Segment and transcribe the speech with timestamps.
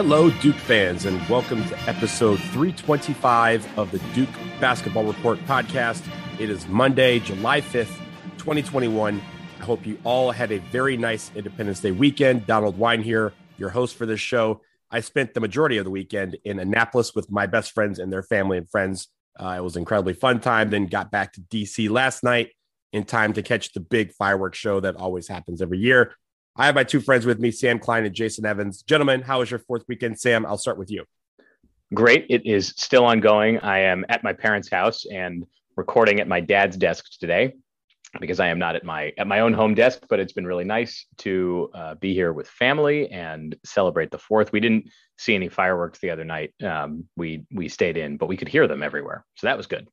[0.00, 4.28] Hello, Duke fans, and welcome to episode 325 of the Duke
[4.60, 6.06] Basketball Report podcast.
[6.38, 7.98] It is Monday, July 5th,
[8.38, 9.20] 2021.
[9.58, 12.46] I hope you all had a very nice Independence Day weekend.
[12.46, 14.60] Donald Wine here, your host for this show.
[14.88, 18.22] I spent the majority of the weekend in Annapolis with my best friends and their
[18.22, 19.08] family and friends.
[19.36, 20.70] Uh, it was an incredibly fun time.
[20.70, 22.50] Then got back to DC last night
[22.92, 26.14] in time to catch the big fireworks show that always happens every year.
[26.58, 28.82] I have my two friends with me, Sam Klein and Jason Evans.
[28.82, 30.18] Gentlemen, how was your fourth weekend?
[30.18, 31.04] Sam, I'll start with you.
[31.94, 32.26] Great.
[32.28, 33.60] It is still ongoing.
[33.60, 37.54] I am at my parents' house and recording at my dad's desk today
[38.18, 40.00] because I am not at my at my own home desk.
[40.08, 44.50] But it's been really nice to uh, be here with family and celebrate the Fourth.
[44.50, 46.52] We didn't see any fireworks the other night.
[46.60, 49.86] Um, we we stayed in, but we could hear them everywhere, so that was good.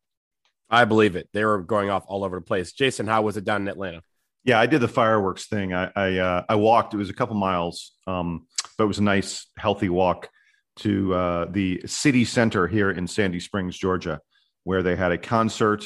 [0.67, 1.29] I believe it.
[1.31, 2.73] They were going off all over the place.
[2.73, 4.01] Jason, how was it down in Atlanta?
[4.45, 5.73] Yeah, I did the fireworks thing.
[5.73, 6.93] I I, uh, I walked.
[6.93, 8.45] It was a couple miles, um,
[8.77, 10.29] but it was a nice, healthy walk
[10.77, 14.21] to uh, the city center here in Sandy Springs, Georgia,
[14.63, 15.83] where they had a concert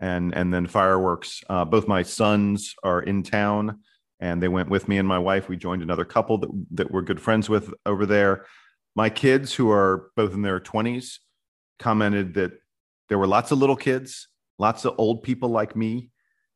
[0.00, 1.42] and and then fireworks.
[1.50, 3.80] Uh, both my sons are in town,
[4.20, 5.50] and they went with me and my wife.
[5.50, 8.46] We joined another couple that that we're good friends with over there.
[8.96, 11.20] My kids, who are both in their twenties,
[11.78, 12.52] commented that
[13.10, 16.08] there were lots of little kids, lots of old people like me,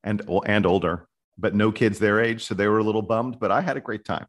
[0.03, 1.08] and and older
[1.43, 3.39] but no kids their age, so they were a little bummed.
[3.41, 4.27] But I had a great time.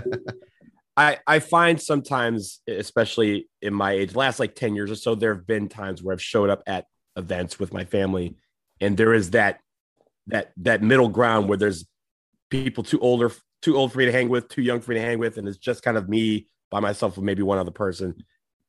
[0.96, 5.34] I I find sometimes, especially in my age, last like ten years or so, there
[5.34, 8.36] have been times where I've showed up at events with my family,
[8.80, 9.60] and there is that
[10.28, 11.84] that that middle ground where there's
[12.50, 15.04] people too older, too old for me to hang with, too young for me to
[15.04, 18.14] hang with, and it's just kind of me by myself with maybe one other person.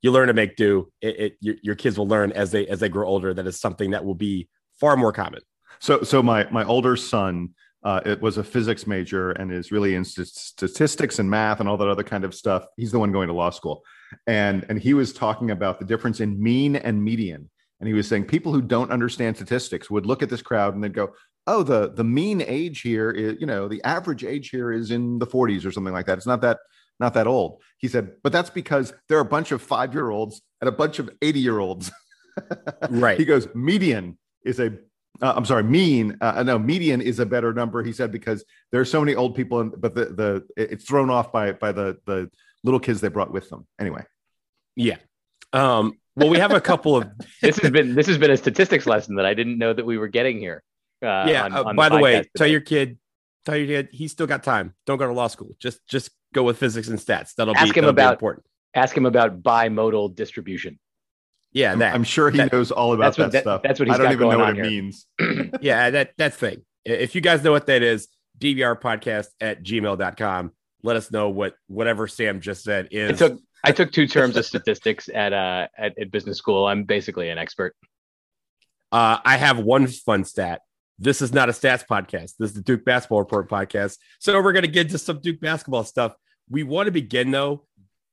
[0.02, 0.92] You learn to make do.
[1.02, 3.59] It, it your, your kids will learn as they as they grow older that is
[3.59, 4.50] something that will be
[4.80, 5.42] far more common.
[5.79, 7.50] So, so my my older son,
[7.84, 11.67] uh, it was a physics major and is really in st- statistics and math and
[11.67, 12.66] all that other kind of stuff.
[12.78, 13.83] He's the one going to law school,
[14.28, 17.50] and and he was talking about the difference in mean and median.
[17.79, 20.81] And he was saying people who don't understand statistics would look at this crowd and
[20.81, 21.13] they'd go,
[21.47, 25.19] "Oh, the the mean age here is, you know, the average age here is in
[25.19, 26.17] the 40s or something like that.
[26.17, 26.59] It's not that
[27.00, 30.09] not that old." He said, "But that's because there are a bunch of five year
[30.09, 31.91] olds and a bunch of 80 year olds."
[32.89, 33.17] right.
[33.17, 34.78] He goes, "Median is a
[35.22, 36.18] uh, I'm sorry, mean.
[36.22, 37.84] Uh, no, median is a better number.
[37.84, 41.09] He said because there are so many old people, in, but the the it's thrown
[41.09, 42.29] off by by the the
[42.63, 43.68] little kids they brought with them.
[43.79, 44.03] Anyway,
[44.75, 44.97] yeah.
[45.51, 47.07] Um, well, we have a couple of.
[47.41, 49.97] this has been this has been a statistics lesson that I didn't know that we
[49.97, 50.63] were getting here.
[51.01, 51.44] Uh, yeah.
[51.45, 52.30] On, uh, on by the, the way, today.
[52.35, 52.97] tell your kid,
[53.45, 54.74] tell your kid he's still got time.
[54.85, 55.56] Don't go to law school.
[55.59, 57.35] Just just go with physics and stats.
[57.35, 58.45] That'll ask be, him about important.
[58.74, 60.80] Ask him about bimodal distribution.
[61.53, 63.62] Yeah, that, I'm sure he that, knows all about that, that, stuff.
[63.62, 64.66] That's what he's I don't even know what here.
[64.66, 65.06] it means.
[65.62, 66.64] yeah, that that thing.
[66.84, 68.08] If you guys know what that is,
[68.40, 70.52] DBR podcast at gmail.com.
[70.81, 73.22] Let us know what whatever Sam just said is.
[73.22, 76.66] I took I took two terms of statistics at uh at, at business school.
[76.66, 77.75] I'm basically an expert.
[78.92, 80.62] Uh, I have one fun stat.
[81.00, 82.34] This is not a stats podcast.
[82.38, 83.97] This is the Duke Basketball Report podcast.
[84.19, 86.13] So we're going to get to some Duke basketball stuff.
[86.50, 87.66] We want to begin though,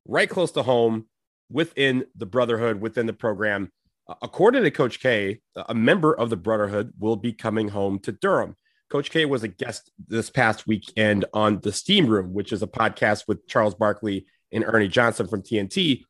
[0.07, 1.07] right close to home
[1.51, 3.71] within the Brotherhood, within the program.
[4.09, 8.13] Uh, according to Coach K, a member of the Brotherhood will be coming home to
[8.13, 8.57] Durham.
[8.89, 12.67] Coach K was a guest this past weekend on the Steam Room, which is a
[12.67, 16.03] podcast with Charles Barkley and Ernie Johnson from TNT.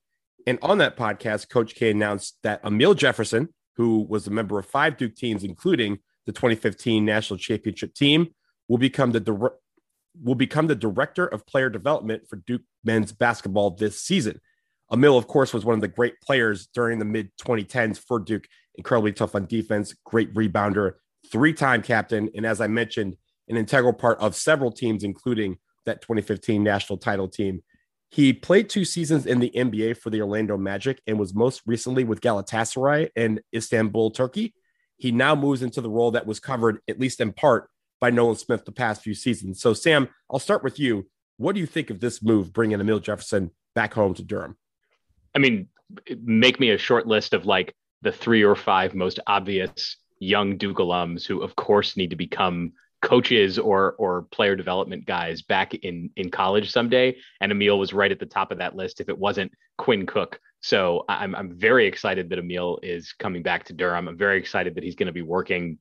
[0.46, 4.66] And on that podcast, Coach K announced that Amile Jefferson, who was a member of
[4.66, 8.28] five Duke teams, including the 2015 national championship team,
[8.68, 9.50] will become the
[10.22, 14.40] will become the director of player development for Duke men's basketball this season.
[14.92, 18.46] Amile, of course, was one of the great players during the mid 2010s for Duke.
[18.76, 20.94] Incredibly tough on defense, great rebounder,
[21.30, 23.16] three time captain, and as I mentioned,
[23.48, 27.62] an integral part of several teams, including that 2015 national title team.
[28.10, 32.02] He played two seasons in the NBA for the Orlando Magic and was most recently
[32.02, 34.54] with Galatasaray in Istanbul, Turkey.
[34.96, 37.70] He now moves into the role that was covered, at least in part,
[38.00, 39.60] by Nolan Smith the past few seasons.
[39.60, 41.08] So, Sam, I'll start with you.
[41.36, 44.56] What do you think of this move, bringing Amile Jefferson back home to Durham?
[45.34, 45.68] I mean,
[46.22, 50.78] make me a short list of like the three or five most obvious young Duke
[50.78, 52.72] alums who, of course, need to become
[53.02, 57.16] coaches or or player development guys back in in college someday.
[57.40, 60.38] And Amile was right at the top of that list if it wasn't Quinn Cook.
[60.60, 64.08] So I'm I'm very excited that Amile is coming back to Durham.
[64.08, 65.78] I'm very excited that he's going to be working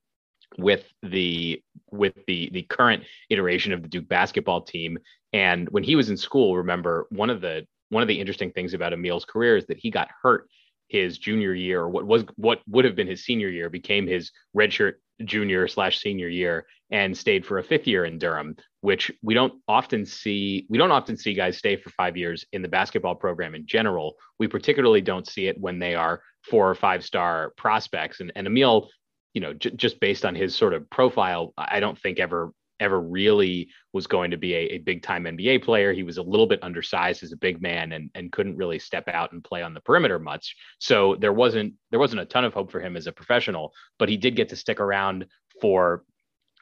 [0.58, 1.62] with the
[1.92, 4.98] with the the current iteration of the Duke basketball team.
[5.34, 8.74] And when he was in school, remember one of the one of the interesting things
[8.74, 10.48] about Amile's career is that he got hurt
[10.88, 14.32] his junior year, or what was what would have been his senior year, became his
[14.58, 19.34] redshirt junior slash senior year and stayed for a fifth year in Durham, which we
[19.34, 20.66] don't often see.
[20.70, 24.16] We don't often see guys stay for five years in the basketball program in general.
[24.40, 28.20] We particularly don't see it when they are four or five star prospects.
[28.22, 28.90] And, and Amile,
[29.34, 33.02] you know, j- just based on his sort of profile, I don't think ever ever
[33.02, 35.94] really was going to be a, a big time NBA player.
[35.94, 39.08] He was a little bit undersized as a big man and, and couldn't really step
[39.08, 40.56] out and play on the perimeter much.
[40.80, 44.10] So there wasn't there wasn't a ton of hope for him as a professional, but
[44.10, 45.26] he did get to stick around
[45.62, 46.04] for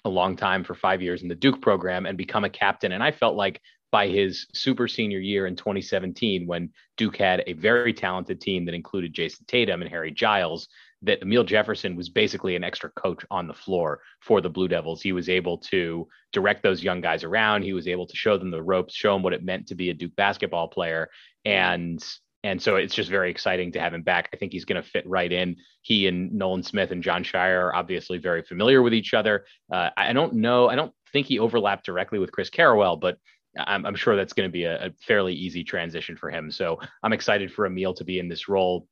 [0.05, 2.93] a long time for five years in the Duke program and become a captain.
[2.93, 3.61] And I felt like
[3.91, 8.75] by his super senior year in 2017, when Duke had a very talented team that
[8.75, 10.67] included Jayson Tatum and Harry Giles,
[11.03, 15.01] that Amile Jefferson was basically an extra coach on the floor for the Blue Devils.
[15.01, 17.63] He was able to direct those young guys around.
[17.63, 19.89] He was able to show them the ropes, show them what it meant to be
[19.89, 21.09] a Duke basketball player.
[21.45, 22.03] And
[22.43, 24.29] and so it's just very exciting to have him back.
[24.31, 25.57] I think he's going to fit right in.
[25.81, 29.45] He and Nolan Smith and Jon Scheyer are obviously very familiar with each other.
[29.71, 30.69] Uh, I don't know.
[30.69, 33.17] I don't think he overlapped directly with Chris Carrawell, but
[33.57, 36.51] I'm, I'm sure that's going to be a, a, fairly easy transition for him.
[36.51, 38.87] So I'm excited for Amile to be in this role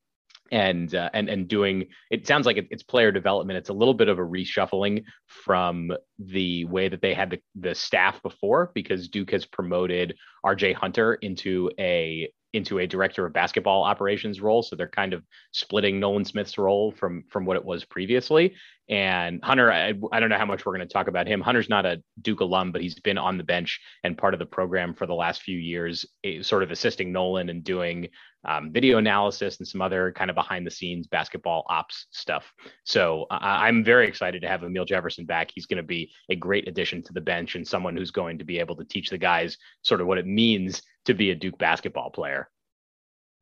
[0.52, 3.58] and uh, and and doing it sounds like it's player development.
[3.58, 7.76] It's a little bit of a reshuffling from the way that they had the, the
[7.76, 10.16] staff before because duke has promoted
[10.46, 14.64] rj hunter into a into a director of basketball operations role.
[14.64, 18.56] So they're kind of splitting Nolan Smith's role from from what it was previously.
[18.88, 21.42] And Hunter, I, I don't know how much we're going to talk about him.
[21.42, 24.46] Hunter's not a Duke alum, but he's been on the bench and part of the
[24.46, 28.10] program for the last few years, eh, sort of assisting Nolan and doing
[28.48, 32.54] um, video analysis and some other kind of behind the scenes basketball ops stuff.
[32.84, 35.50] So I'm very excited to have Amile Jefferson back.
[35.54, 38.46] He's going to be a great addition to the bench and someone who's going to
[38.46, 41.58] be able to teach the guys sort of what it means to be a Duke
[41.58, 42.50] basketball player.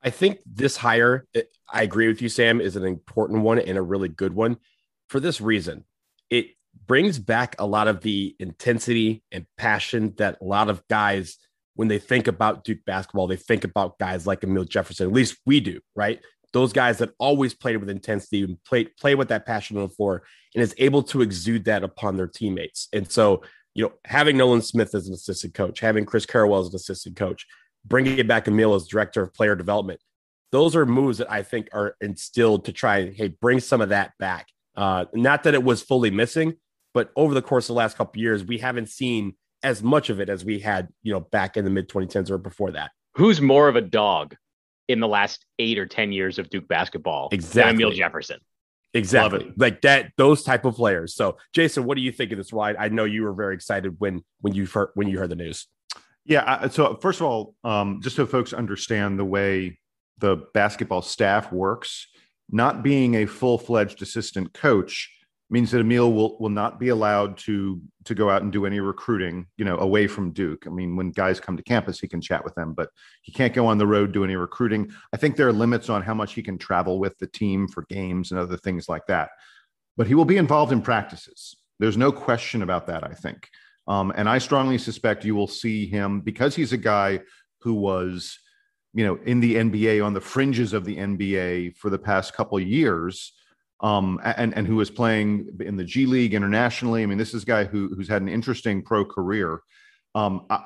[0.02, 1.26] I think this hire,
[1.72, 4.58] I agree with you, Sam, is an important one and a really good one
[5.08, 5.86] for this reason.
[6.30, 6.48] It
[6.86, 11.38] brings back a lot of the intensity and passion that a lot of guys,
[11.76, 15.08] when they think about Duke basketball, they think about guys like Amile Jefferson.
[15.08, 16.20] At least we do, right?
[16.52, 19.90] Those guys that always played with intensity and play play with that passion on the
[19.90, 20.24] floor
[20.54, 22.90] and is able to exude that upon their teammates.
[22.94, 23.44] And so
[23.76, 27.16] you know, having Nolan Smith as an assistant coach, having Chris Carrawell as an assistant
[27.16, 27.46] coach,
[27.86, 30.00] bringing it back Amile as director of player development,
[30.52, 33.90] those are moves that I think are instilled to try and hey bring some of
[33.90, 34.48] that back.
[34.76, 36.54] Uh, not that it was fully missing,
[36.94, 39.34] but over the course of the last couple years, we haven't seen
[39.64, 42.38] as much of it as we had, you know, back in the mid 2010s or
[42.38, 42.92] before that.
[43.16, 44.36] Who's more of a dog
[44.88, 47.30] in the last eight or ten years of Duke basketball?
[47.32, 48.40] Exactly, Amile Jefferson.
[48.94, 49.52] Exactly.
[49.58, 51.16] Like that, those type of players.
[51.16, 52.76] So Jason, what do you think of this ride?
[52.78, 55.68] I know you were very excited when, when you heard, when you heard the news.
[56.26, 56.68] Yeah.
[56.68, 59.80] So first of all, um, just so folks understand the way
[60.20, 62.08] the basketball staff works,
[62.50, 65.10] not being a full-fledged assistant coach
[65.54, 68.80] means that Amile will will not be allowed to to go out and do any
[68.80, 70.66] recruiting, you know, away from Duke.
[70.66, 72.90] I mean, when guys come to campus, he can chat with them, but
[73.22, 74.92] he can't go on the road do any recruiting.
[75.14, 77.86] I think there are limits on how much he can travel with the team for
[77.88, 79.30] games and other things like that.
[79.96, 81.56] But he will be involved in practices.
[81.80, 83.04] There's no question about that.
[83.04, 83.48] I think,
[83.88, 87.20] um, and I strongly suspect you will see him because he's a guy
[87.60, 88.40] who was,
[88.96, 92.60] you know, in the NBA on the fringes of the NBA for the past couple
[92.60, 93.34] years
[93.84, 97.04] um, and and who is playing in the G League internationally.
[97.04, 99.60] I mean, this is a guy who who's had an interesting pro career.
[100.16, 100.64] Um, I,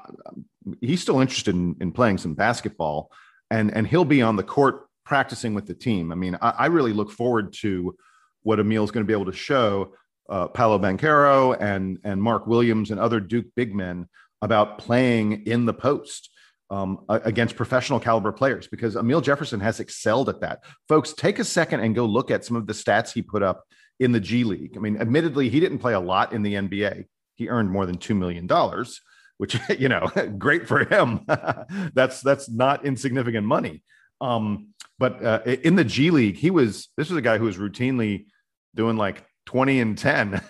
[0.81, 3.11] he's still interested in, in playing some basketball,
[3.49, 6.11] and and he'll be on the court practicing with the team.
[6.11, 7.97] I mean, I, I really look forward to
[8.43, 9.93] what Amile is going to be able to show
[10.29, 14.07] uh, Paolo Banchero and and Mark Williams and other Duke big men
[14.43, 16.29] about playing in the post
[16.69, 20.63] um, against professional caliber players because Amile Jefferson has excelled at that.
[20.87, 23.63] Folks, take a second and go look at some of the stats he put up
[23.99, 24.75] in the G League.
[24.75, 27.05] I mean, admittedly, he didn't play a lot in the NBA.
[27.35, 29.01] He earned more than two million dollars,
[29.37, 30.07] which you know,
[30.37, 31.21] great for him.
[31.93, 33.83] that's that's not insignificant money.
[34.19, 34.69] Um,
[34.99, 38.25] but uh, in the G League, he was this was a guy who was routinely
[38.75, 40.41] doing like 20 and 10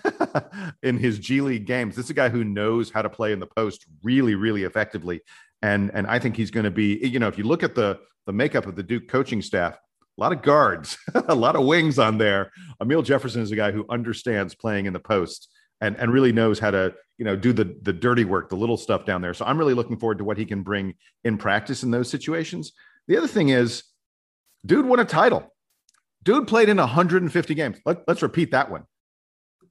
[0.82, 1.94] in his G League games.
[1.94, 5.20] This is a guy who knows how to play in the post really, really effectively
[5.62, 6.98] and and I think he's going to be.
[7.02, 10.20] You know, if you look at the the makeup of the Duke coaching staff, a
[10.20, 12.50] lot of guards, a lot of wings on there.
[12.80, 15.48] Amile Jefferson is a guy who understands playing in the post
[15.80, 18.76] and and really knows how to you know do the the dirty work, the little
[18.76, 19.34] stuff down there.
[19.34, 22.72] So I'm really looking forward to what he can bring in practice in those situations.
[23.06, 23.84] The other thing is,
[24.64, 25.54] dude won a title.
[26.24, 27.78] Dude played in 150 games.
[27.86, 28.84] Let, let's repeat that one.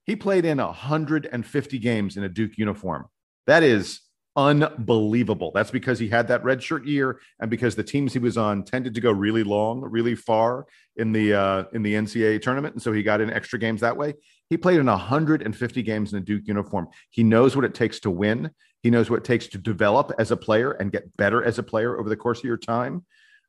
[0.06, 3.06] He played in 150 games in a Duke uniform.
[3.46, 4.00] That is
[4.38, 5.52] unbelievable.
[5.54, 8.64] That's because he had that red shirt year, and because the teams he was on
[8.64, 12.82] tended to go really long, really far in the uh, in the NCAA tournament, and
[12.82, 14.14] so he got in extra games that way.
[14.50, 16.88] He played in 150 games in a Duke uniform.
[17.10, 18.52] He knows what it takes to win.
[18.82, 21.64] He knows what it takes to develop as a player and get better as a
[21.64, 23.06] player over the course of your time.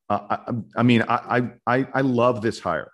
[0.09, 2.90] Uh, I, I, mean, I, I I love this hire.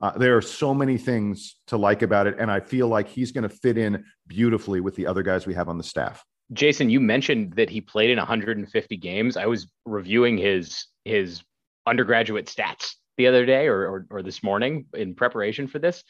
[0.00, 3.32] Uh, there are so many things to like about it, and I feel like he's
[3.32, 6.24] going to fit in beautifully with the other guys we have on the staff.
[6.52, 9.36] Jason, you mentioned that he played in 150 games.
[9.36, 11.42] I was reviewing his his
[11.86, 16.04] undergraduate stats the other day or, or, or this morning in preparation for this.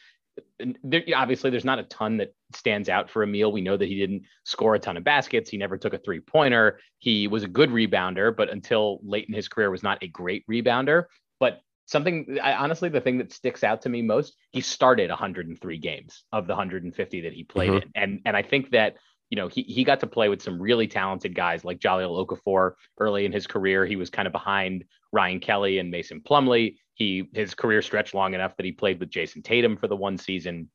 [0.83, 3.51] There, obviously, there's not a ton that stands out for Amile.
[3.51, 5.49] We know that he didn't score a ton of baskets.
[5.49, 6.79] He never took a three pointer.
[6.99, 10.45] He was a good rebounder, but until late in his career, was not a great
[10.47, 11.05] rebounder.
[11.39, 15.77] But something, I, honestly, the thing that sticks out to me most, he started 103
[15.79, 17.89] games of the 150 that he played mm-hmm.
[17.95, 18.97] in, and and I think that
[19.29, 22.73] you know, he, he got to play with some really talented guys like Jahlil Okafor
[22.99, 23.85] early in his career.
[23.85, 26.77] He was kind of behind Ryan Kelly and Mason Plumlee.
[26.93, 30.17] He his career stretched long enough that he played with Jayson Tatum for the one
[30.17, 30.69] season.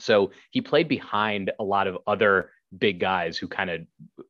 [0.00, 3.80] So he played behind a lot of other big guys who kind of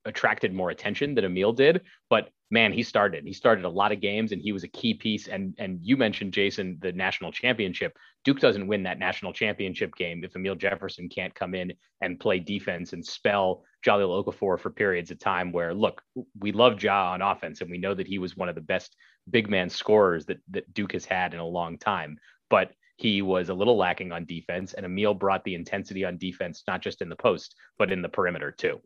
[0.04, 1.82] attracted more attention than Amile did.
[2.10, 3.24] But man, he started.
[3.24, 5.28] He started a lot of games, and he was a key piece.
[5.28, 7.96] And and you mentioned Jason, the national championship.
[8.24, 12.38] Duke doesn't win that national championship game if Amile Jefferson can't come in and play
[12.38, 16.02] defense and spell Jahlil Okafor for periods of time where, look,
[16.38, 18.94] we love Ja on offense, and we know that he was one of the best
[19.30, 22.18] big man scorers that that Duke has had in a long time.
[22.50, 22.72] But
[23.02, 26.80] he was a little lacking on defense, and Amile brought the intensity on defense, not
[26.80, 28.80] just in the post, but in the perimeter too.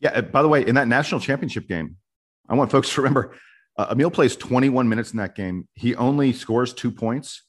[0.00, 0.20] Yeah.
[0.20, 1.96] By the way, in that national championship game,
[2.48, 3.34] I want folks to remember
[3.76, 5.68] uh, Emil plays 21 minutes in that game.
[5.74, 7.42] He only scores two points,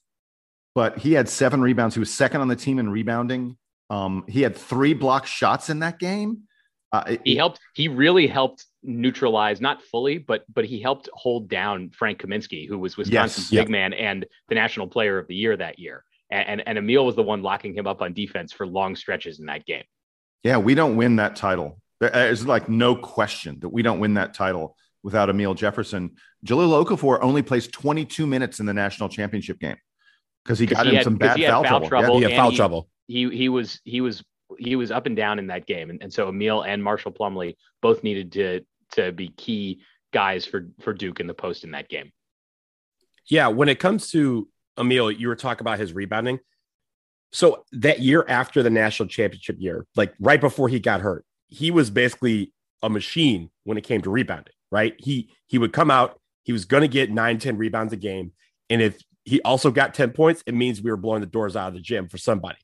[0.76, 1.96] but he had seven rebounds.
[1.96, 3.58] He was second on the team in rebounding.
[3.90, 6.44] Um, he had three block shots in that game.
[6.92, 7.60] Uh, he helped.
[7.76, 12.80] He really helped neutralize, not fully, but but he helped hold down Frank Kaminsky, who
[12.80, 16.04] was Wisconsin's yes, big man and the national player of the year that year.
[16.32, 19.40] And, and and Amile was the one locking him up on defense for long stretches
[19.40, 19.84] in that game.
[20.44, 21.80] Yeah, we don't win that title.
[22.00, 26.12] There's uh, like no question that we don't win that title without Amile Jefferson.
[26.46, 29.78] Jahlil Okafor only plays 22 minutes in the national championship game
[30.44, 31.88] because he got in had, some bad foul, foul, trouble.
[31.88, 32.22] trouble.
[32.22, 32.90] Yeah, he had foul he, trouble.
[33.08, 34.24] He he was he was
[34.58, 37.56] he was up and down in that game, and, and so Amile and Marshall Plumlee
[37.82, 38.62] both needed to
[38.94, 39.82] to be key
[40.14, 42.12] guys for for Duke in the post in that game.
[43.30, 46.40] Yeah, when it comes to Amile, you were talking about his rebounding.
[47.32, 51.72] So that year after the national championship year, like right before he got hurt, he
[51.72, 54.96] was basically a machine when it came to rebounding, right?
[54.98, 58.32] He he would come out, he was going to get nine, 10 rebounds a game.
[58.70, 61.70] And if he also got 10 points, it means we were blowing the doors out
[61.70, 62.58] of the gym for somebody.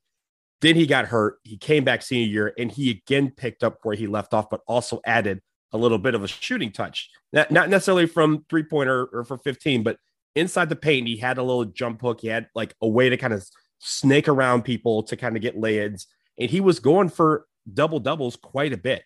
[0.61, 1.39] Then he got hurt.
[1.43, 4.61] He came back senior year and he again picked up where he left off, but
[4.65, 5.41] also added
[5.73, 7.09] a little bit of a shooting touch.
[7.33, 9.97] Not, not necessarily from three pointer or for 15, but
[10.35, 12.21] inside the paint, he had a little jump hook.
[12.21, 13.45] He had like a way to kind of
[13.79, 16.07] snake around people to kind of get lay-ins.
[16.39, 19.03] And he was going for double doubles quite a bit.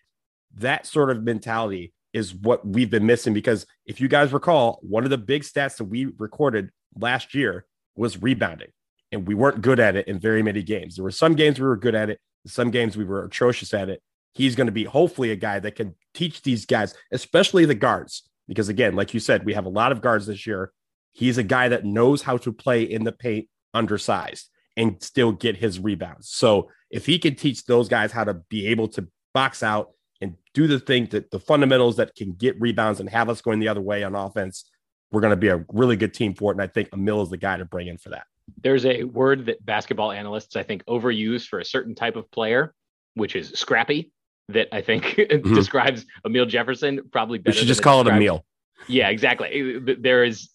[0.54, 5.04] That sort of mentality is what we've been missing because if you guys recall, one
[5.04, 8.68] of the big stats that we recorded last year was rebounding
[9.12, 10.96] and we weren't good at it in very many games.
[10.96, 13.88] There were some games we were good at it, some games we were atrocious at
[13.88, 14.02] it.
[14.38, 18.22] He's going to be hopefully a guy that can teach these guys, especially the guards,
[18.46, 20.72] because again, like you said, we have a lot of guards this year.
[21.12, 25.56] He's a guy that knows how to play in the paint undersized and still get
[25.56, 26.30] his rebounds.
[26.30, 29.90] So if he can teach those guys how to be able to box out
[30.20, 33.58] and do the thing that the fundamentals that can get rebounds and have us going
[33.58, 34.70] the other way on offense,
[35.10, 36.54] we're going to be a really good team for it.
[36.54, 38.26] And I think Amile is the guy to bring in for that
[38.62, 42.74] there's a word that basketball analysts I think overuse for a certain type of player,
[43.14, 44.10] which is scrappy.
[44.50, 45.54] That I think mm-hmm.
[45.54, 47.54] describes Amile Jefferson probably better.
[47.54, 48.42] We should just call it Amile.
[48.86, 49.78] Yeah, exactly.
[49.98, 50.50] There is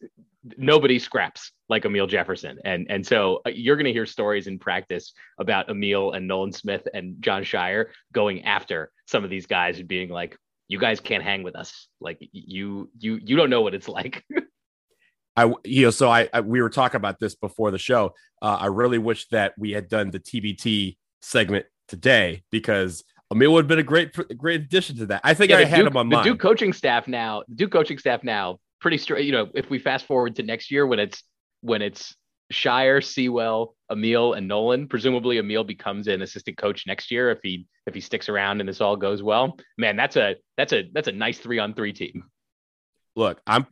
[0.58, 4.60] nobody scraps like Amile Jefferson, and and so uh, you're going to hear stories in
[4.60, 9.80] practice about Amile and Nolan Smith and Jon Scheyer going after some of these guys
[9.80, 11.88] and being like, "You guys can't hang with us.
[12.02, 14.24] Like you you you don't know what it's like."
[15.36, 18.14] I, you know, so I, I, we were talking about this before the show.
[18.42, 23.64] Uh, I really wish that we had done the TBT segment today because Amile would
[23.64, 25.22] have been a great, great addition to that.
[25.24, 26.26] I think yeah, I had Duke, him on the mine.
[26.26, 29.26] Duke coaching staff now, the Duke coaching staff now, pretty straight.
[29.26, 31.24] You know, if we fast forward to next year when it's
[31.62, 32.16] when it's
[32.52, 34.88] Scheyer, Sewell, Amile, and Nolan.
[34.88, 38.70] Presumably, Amile becomes an assistant coach next year if he if he sticks around and
[38.70, 39.58] this all goes well.
[39.78, 42.26] Man, that's a that's a that's a nice three on three team
[43.16, 43.68] look, I'm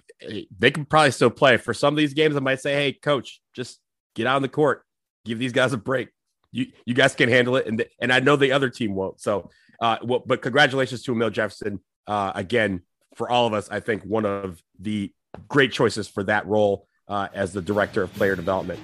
[0.59, 1.57] they can probably still play.
[1.57, 3.79] For some of these games, I might say, hey, coach, just
[4.15, 4.83] get out on the court,
[5.25, 6.09] give these guys a break.
[6.51, 9.21] You you guys can handle it, and and I know the other team won't.
[9.21, 11.79] So, uh, well, but congratulations to Amile Jefferson.
[12.07, 12.81] Uh, again,
[13.15, 15.13] for all of us, I think one of the
[15.47, 18.79] great choices for that role uh, as the director of player development.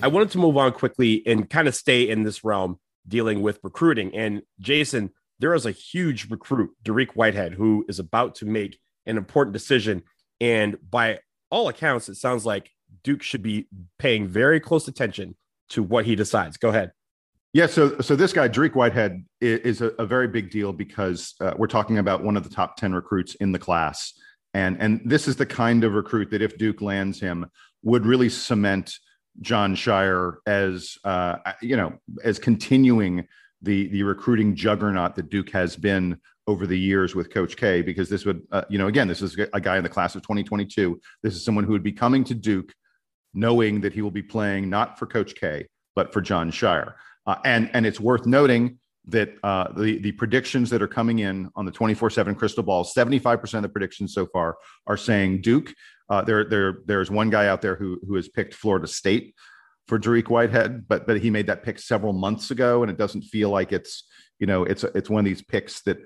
[0.00, 3.58] I wanted to move on quickly and kind of stay in this realm dealing with
[3.64, 4.14] recruiting.
[4.14, 9.16] And Jason, there is a huge recruit, Dariq Whitehead, who is about to make an
[9.16, 10.02] important decision.
[10.40, 11.18] And by
[11.50, 12.70] all accounts, it sounds like
[13.02, 15.36] Duke should be paying very close attention
[15.70, 16.56] to what he decides.
[16.56, 16.92] Go ahead.
[17.54, 21.54] Yeah, so so this guy Dariq Whitehead is, a, a, very big deal because uh,
[21.56, 24.12] we're talking about one of the top ten recruits in the class,
[24.52, 27.46] and and this is the kind of recruit that if Duke lands him
[27.82, 28.92] would really cement
[29.40, 33.26] Jon Scheyer as uh, you know as continuing
[33.62, 37.82] the the recruiting juggernaut that Duke has been over the years with Coach K.
[37.82, 40.22] Because this would uh, you know again this is a guy in the class of
[40.22, 41.00] 2022.
[41.22, 42.74] This is someone who would be coming to Duke
[43.34, 45.66] knowing that he will be playing not for Coach K
[45.98, 46.94] but for Jon Scheyer.
[47.26, 48.78] Uh, and and it's worth noting
[49.08, 53.54] that uh, the the predictions that are coming in on the 24/7 crystal ball, 75%
[53.54, 55.74] of the predictions so far are saying Duke.
[56.08, 59.34] Uh, there, there, there's one guy out there who who has picked Florida State
[59.88, 63.22] for Dariq Whitehead, but but he made that pick several months ago, and it doesn't
[63.22, 64.04] feel like it's
[64.38, 65.98] you know it's it's one of these picks that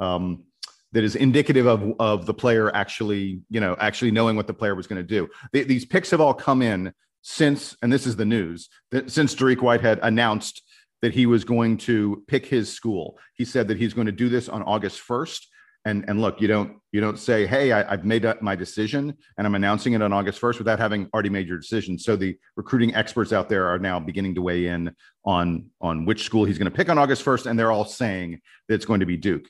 [0.00, 0.44] um,
[0.92, 4.74] that is indicative of of the player actually you know actually knowing what the player
[4.74, 5.28] was going to do.
[5.52, 9.34] The, these picks have all come in since, and this is the news that since
[9.34, 10.62] Dariq Whitehead announced
[11.02, 13.18] that he was going to pick his school.
[13.34, 15.44] He said that he's going to do this on August 1st
[15.84, 19.46] and and look you don't you don't say hey I, have made my decision and
[19.46, 22.94] i'm announcing it on august 1st without having already made your decision so the recruiting
[22.94, 26.70] experts out there are now beginning to weigh in on on which school he's going
[26.70, 29.48] to pick on august 1st and they're all saying that it's going to be duke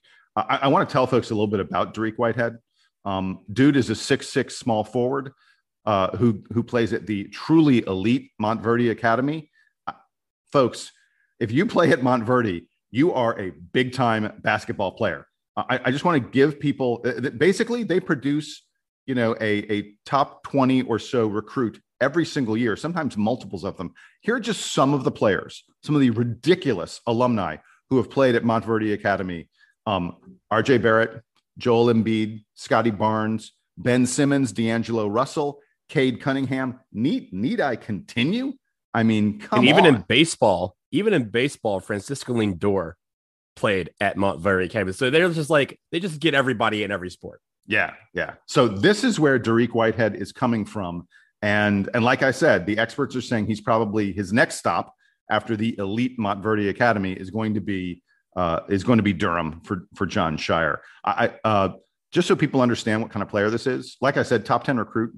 [0.49, 2.59] i, I want to tell folks a little bit about Dariq whitehead.
[3.04, 5.33] Um, dude is a six six small forward
[5.87, 9.50] uh, who who plays at the truly elite montverde academy.
[9.86, 9.93] Uh,
[10.52, 10.93] folks
[11.41, 15.26] if you play at montverde you are a big time basketball player.
[15.56, 18.65] I, I just want to give people uh, basically they produce
[19.06, 23.76] you know a, a top 20 or so recruit every single year sometimes multiples of
[23.76, 23.93] them.
[24.21, 27.56] Here are just some of the players some of the ridiculous alumni
[27.91, 29.49] who have played at montverde academy
[29.88, 30.16] um,
[30.52, 31.22] rj barrett
[31.58, 38.52] joel embiid Scottie barnes ben simmons d'angelo russell cade cunningham need need i continue
[38.94, 39.94] i mean come and even on.
[39.94, 42.94] in baseball even in baseball francisco lindor
[43.58, 44.96] played at Montverde campus.
[44.96, 47.40] So they're just like they just get everybody in every sport.
[47.66, 48.34] Yeah, yeah.
[48.46, 51.06] So this is where Dariq Whitehead is coming from,
[51.42, 54.94] and and like I said, the experts are saying he's probably his next stop
[55.28, 58.02] after the elite Montverde Academy is going to be
[58.38, 60.78] uh, is going to be Durham for for Jon Scheyer.
[61.04, 61.70] I uh,
[62.12, 63.96] just so people understand what kind of player this is.
[64.00, 65.12] Like I said, top ten recruit,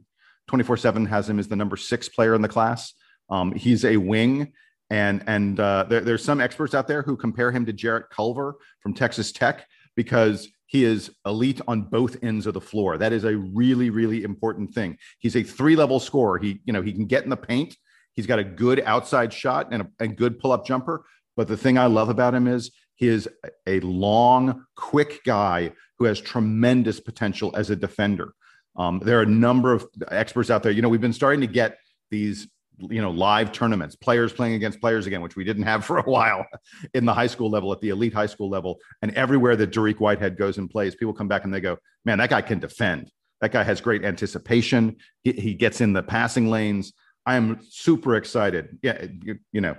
[0.46, 2.94] twenty four seven has him as the number six player in the class.
[3.28, 4.52] Um, he's a wing
[4.88, 8.56] and and uh, there, there's some experts out there who compare him to Jarrett Culver
[8.80, 12.96] from Texas Tech because he is elite on both ends of the floor.
[12.96, 14.96] That is a really really important thing.
[15.18, 16.38] He's a three level scorer.
[16.38, 17.76] He you know he can get in the paint.
[18.14, 21.04] He's got a good outside shot and a, a good pull up jumper.
[21.37, 22.70] But the thing I love about him is
[23.01, 23.27] he is
[23.67, 28.35] a long, quick guy who has tremendous potential as a defender.
[28.77, 30.71] Um, there are a number of experts out there.
[30.71, 31.79] You know, we've been starting to get
[32.11, 32.47] these
[32.89, 36.03] you know live tournaments players playing against players again which we didn't have for a
[36.03, 36.47] while
[36.95, 38.79] in the high school level at the elite high school level.
[39.03, 42.19] And everywhere that Dariq Whitehead goes and plays people come back and they go man
[42.19, 43.11] that guy can defend.
[43.41, 44.97] That guy has great anticipation.
[45.23, 46.93] He, he gets in the passing lanes.
[47.25, 48.79] I am super excited.
[48.83, 49.77] Yeah you, you know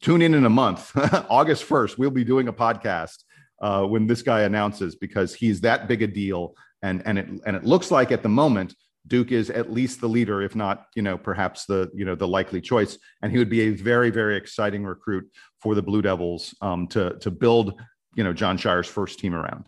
[0.00, 0.92] tune in in a month
[1.28, 3.24] August 1st we'll be doing a podcast
[3.60, 7.56] uh, when this guy announces because he's that big a deal and and it and
[7.56, 8.74] it looks like at the moment
[9.08, 12.28] Duke is at least the leader, if not, you know, perhaps the, you know, the
[12.28, 12.98] likely choice.
[13.22, 15.30] And he would be a very, very exciting recruit
[15.60, 17.80] for the Blue Devils um, to, to build,
[18.14, 19.66] you know, Jon Scheyer's first team around.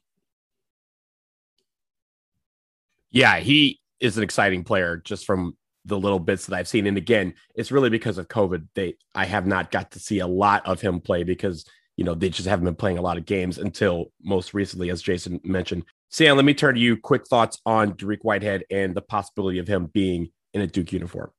[3.11, 6.87] Yeah, he is an exciting player just from the little bits that I've seen.
[6.87, 8.66] And again, it's really because of COVID.
[8.75, 11.64] They I have not got to see a lot of him play because
[11.97, 15.03] you know they just haven't been playing a lot of games until most recently, as
[15.03, 15.85] Jason mentioned.
[16.11, 16.97] Sam, let me turn to you.
[16.97, 21.31] Quick thoughts on Dariq Whitehead and the possibility of him being in a Duke uniform.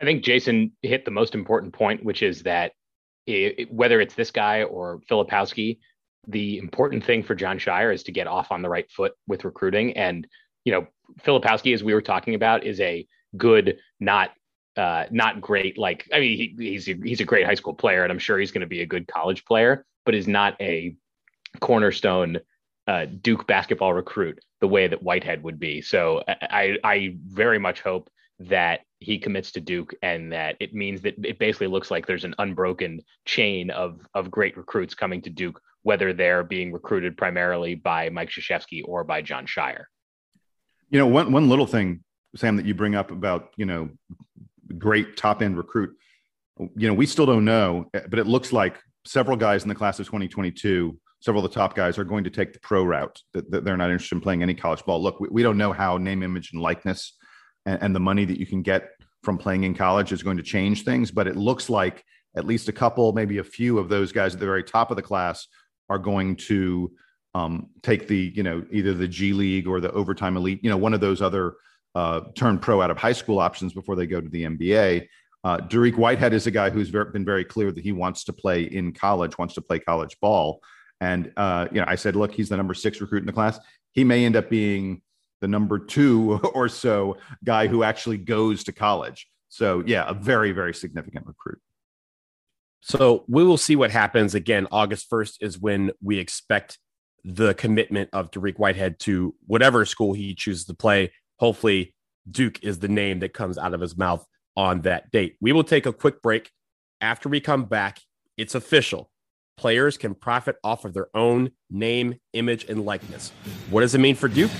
[0.00, 2.72] I think Jason hit the most important point, which is that
[3.26, 5.78] it, whether it's this guy or Filipowski,
[6.26, 9.44] the important thing for Jon Scheyer is to get off on the right foot with
[9.44, 9.96] recruiting.
[9.96, 10.26] And
[10.64, 10.86] you know,
[11.22, 14.30] Filipowski, as we were talking about, is a good, not
[14.76, 15.78] uh, not great.
[15.78, 18.38] Like, I mean, he, he's a, he's a great high school player, and I'm sure
[18.38, 20.96] he's going to be a good college player, but is not a
[21.60, 22.40] cornerstone
[22.86, 25.80] uh, Duke basketball recruit the way that Whitehead would be.
[25.80, 31.02] So I, I very much hope that he commits to Duke and that it means
[31.02, 35.30] that it basically looks like there's an unbroken chain of of great recruits coming to
[35.30, 39.84] Duke, whether they're being recruited primarily by Mike Krzyzewski or by Jon Scheyer.
[40.90, 42.02] You know, one one little thing,
[42.36, 43.90] Sam, that you bring up about you know
[44.78, 45.96] great top end recruit.
[46.58, 49.98] You know, we still don't know, but it looks like several guys in the class
[49.98, 53.64] of 2022 several of the top guys are going to take the pro route that,
[53.64, 56.52] they're not interested in playing any college ball look we, don't know how name image
[56.52, 57.16] and likeness
[57.64, 58.90] and, the money that you can get
[59.22, 62.04] from playing in college is going to change things but it looks like
[62.36, 64.96] at least a couple maybe a few of those guys at the very top of
[64.96, 65.46] the class
[65.88, 66.92] are going to
[67.34, 70.76] um, take the you know either the g league or the overtime elite you know
[70.76, 71.54] one of those other
[71.94, 75.06] uh, turn pro out of high school options before they go to the nba
[75.44, 78.32] uh, Dariq Whitehead is a guy who's very, been very clear that he wants to
[78.32, 80.62] play in college, wants to play college ball.
[81.02, 83.60] And uh, you know, I said, look, he's the number six recruit in the class.
[83.92, 85.02] He may end up being
[85.42, 89.28] the number two or so guy who actually goes to college.
[89.50, 91.60] So yeah, a very, very significant recruit.
[92.80, 94.34] So we will see what happens.
[94.34, 96.78] Again, August 1st is when we expect
[97.24, 101.12] the commitment of Dariq Whitehead to whatever school he chooses to play.
[101.38, 101.94] Hopefully,
[102.30, 104.24] Duke is the name that comes out of his mouth
[104.56, 105.36] on that date.
[105.40, 106.50] We will take a quick break.
[107.00, 108.00] After we come back,
[108.36, 109.10] it's official
[109.56, 113.30] players can profit off of their own name, image, and likeness.
[113.70, 114.50] What does it mean for Duke?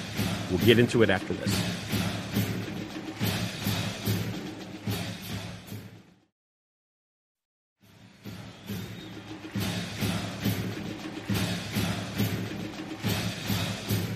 [0.50, 1.83] We'll get into it after this.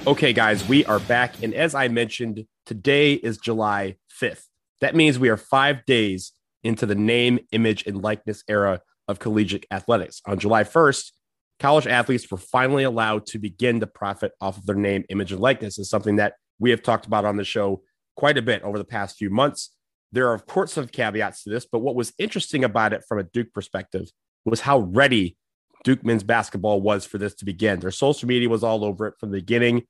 [0.08, 1.42] Okay, guys, we are back.
[1.42, 4.44] And as I mentioned, today is July 5th.
[4.80, 9.66] That means we are five days into the name, image, and likeness era of collegiate
[9.70, 10.22] athletics.
[10.24, 11.12] On July 1st,
[11.60, 15.42] college athletes were finally allowed to begin to profit off of their name, image, and
[15.42, 17.82] likeness, is something that we have talked about on the show
[18.16, 19.76] quite a bit over the past few months.
[20.10, 23.18] There are, of course, some caveats to this, but what was interesting about it from
[23.18, 24.10] a Duke perspective
[24.46, 25.36] was how ready
[25.84, 27.80] Duke men's basketball was for this to begin.
[27.80, 29.82] Their social media was all over it from the beginning.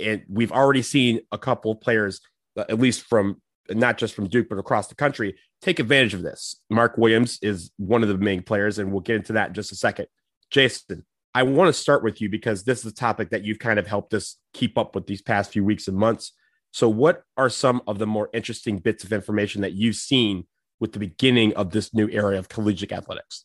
[0.00, 2.20] And we've already seen a couple of players,
[2.56, 6.60] at least from not just from Duke, but across the country, take advantage of this.
[6.68, 9.72] Mark Williams is one of the main players, and we'll get into that in just
[9.72, 10.06] a second.
[10.50, 11.04] Jason,
[11.34, 13.86] I want to start with you because this is a topic that you've kind of
[13.86, 16.32] helped us keep up with these past few weeks and months.
[16.72, 20.46] So, what are some of the more interesting bits of information that you've seen
[20.80, 23.44] with the beginning of this new area of collegiate athletics?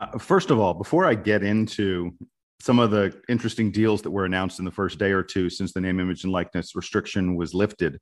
[0.00, 2.12] Uh, first of all, before I get into
[2.62, 5.72] some of the interesting deals that were announced in the first day or two since
[5.72, 7.98] the name, image, and likeness restriction was lifted,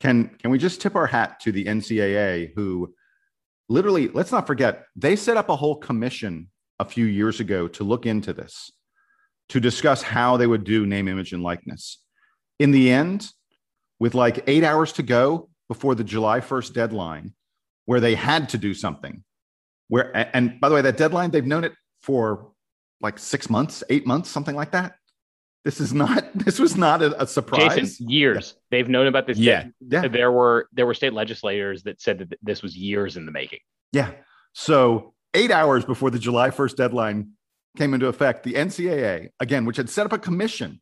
[0.00, 2.94] can can we just tip our hat to the NCAA who
[3.68, 7.84] literally let's not forget they set up a whole commission a few years ago to
[7.84, 8.70] look into this
[9.50, 12.02] to discuss how they would do name image and likeness.
[12.58, 13.28] In the end
[13.98, 17.34] with like 8 hours to go before the July 1st deadline
[17.84, 19.24] where they had to do something
[19.88, 22.49] where and by the way that deadline they've known it for
[23.00, 24.96] like 6 months 8 months something like that
[25.64, 26.24] this is not.
[26.34, 27.74] This was not a, a surprise.
[27.74, 28.60] Jason, years yeah.
[28.70, 29.38] they've known about this.
[29.38, 29.66] Yeah.
[29.80, 33.32] yeah, there were there were state legislators that said that this was years in the
[33.32, 33.58] making.
[33.92, 34.12] Yeah.
[34.52, 37.32] So eight hours before the July first deadline
[37.76, 40.80] came into effect, the NCAA again, which had set up a commission,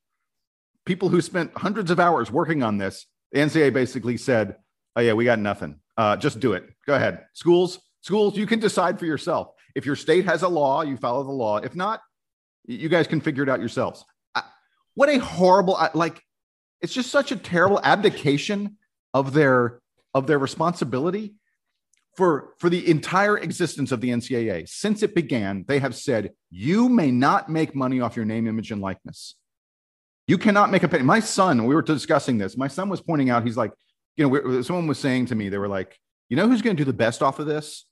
[0.86, 4.56] people who spent hundreds of hours working on this, the NCAA basically said,
[4.94, 5.80] "Oh yeah, we got nothing.
[5.96, 6.64] Uh, just do it.
[6.86, 7.24] Go ahead.
[7.32, 9.48] Schools, schools, you can decide for yourself.
[9.74, 11.58] If your state has a law, you follow the law.
[11.58, 12.00] If not,
[12.68, 14.04] you guys can figure it out yourselves."
[14.98, 16.20] what a horrible like
[16.80, 18.76] it's just such a terrible abdication
[19.14, 19.78] of their
[20.12, 21.34] of their responsibility
[22.16, 26.88] for for the entire existence of the NCAA since it began they have said you
[26.88, 29.36] may not make money off your name image and likeness.
[30.26, 31.04] You cannot make a penny.
[31.04, 33.72] My son we were discussing this my son was pointing out he's like
[34.16, 35.96] you know someone was saying to me they were like
[36.28, 37.86] you know who's going to do the best off of this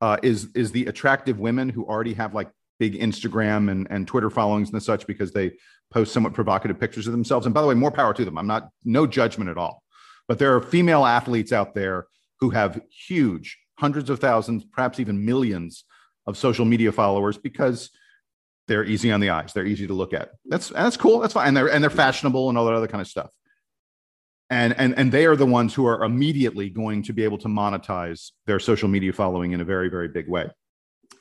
[0.00, 4.30] uh, is is the attractive women who already have like big Instagram and, and Twitter
[4.30, 5.52] followings and such because they
[5.90, 7.46] post somewhat provocative pictures of themselves.
[7.46, 8.36] And by the way, more power to them.
[8.38, 9.82] I'm not no judgment at all.
[10.26, 12.06] But there are female athletes out there
[12.40, 15.84] who have huge hundreds of thousands, perhaps even millions
[16.26, 17.90] of social media followers because
[18.66, 19.52] they're easy on the eyes.
[19.52, 20.30] They're easy to look at.
[20.46, 21.20] That's that's cool.
[21.20, 21.48] That's fine.
[21.48, 23.30] And they're and they're fashionable and all that other kind of stuff.
[24.50, 27.48] And and and they are the ones who are immediately going to be able to
[27.48, 30.50] monetize their social media following in a very very big way.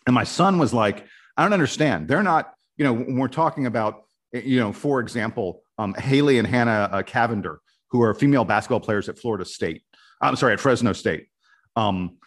[0.06, 1.06] And my son was like,
[1.38, 2.08] I don't understand.
[2.08, 6.48] They're not, you know, when we're talking about, you know, for example, um, Haley and
[6.48, 7.58] Hannah uh, Cavinder,
[7.90, 9.84] who are female basketball players at Florida State.
[10.22, 11.28] I'm sorry, at Fresno State,
[11.76, 12.18] um,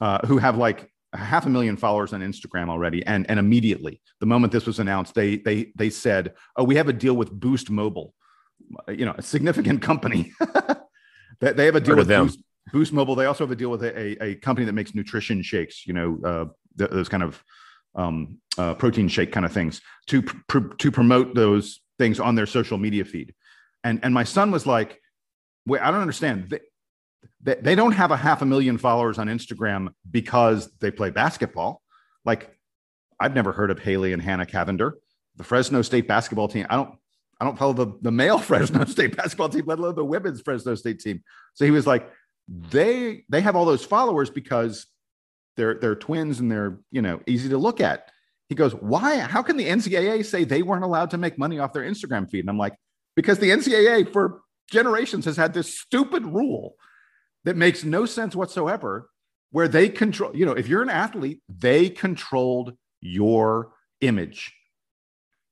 [0.00, 3.04] uh, who have like half a million followers on Instagram already.
[3.06, 6.88] And, and immediately, the moment this was announced, they, they, they said, oh, we have
[6.88, 8.14] a deal with Boost Mobile,
[8.88, 10.32] you know, a significant company.
[11.40, 12.26] they, they have a deal with them.
[12.26, 12.40] Boost.
[12.72, 13.14] Boost Mobile.
[13.14, 15.86] They also have a deal with a, a, a company that makes nutrition shakes.
[15.86, 16.44] You know, uh,
[16.78, 17.42] th- those kind of
[17.94, 22.46] um, uh, protein shake kind of things to pr- to promote those things on their
[22.46, 23.34] social media feed.
[23.82, 25.00] And and my son was like,
[25.66, 26.50] "Wait, I don't understand.
[26.50, 26.60] They,
[27.42, 31.82] they, they don't have a half a million followers on Instagram because they play basketball.
[32.24, 32.56] Like,
[33.20, 34.92] I've never heard of Haley and Hannah Cavinder,
[35.36, 36.66] the Fresno State basketball team.
[36.70, 36.96] I don't
[37.40, 40.74] I don't follow the, the male Fresno State basketball team, let alone the women's Fresno
[40.74, 41.22] State team.
[41.54, 42.10] So he was like,
[42.48, 44.86] they they have all those followers because
[45.56, 48.10] they're they're twins and they're you know easy to look at.
[48.48, 49.18] He goes, why?
[49.20, 52.40] How can the NCAA say they weren't allowed to make money off their Instagram feed?
[52.40, 52.74] And I'm like,
[53.16, 56.74] because the NCAA for generations has had this stupid rule
[57.44, 59.08] that makes no sense whatsoever,
[59.50, 60.34] where they control.
[60.36, 64.52] You know, if you're an athlete, they controlled your image,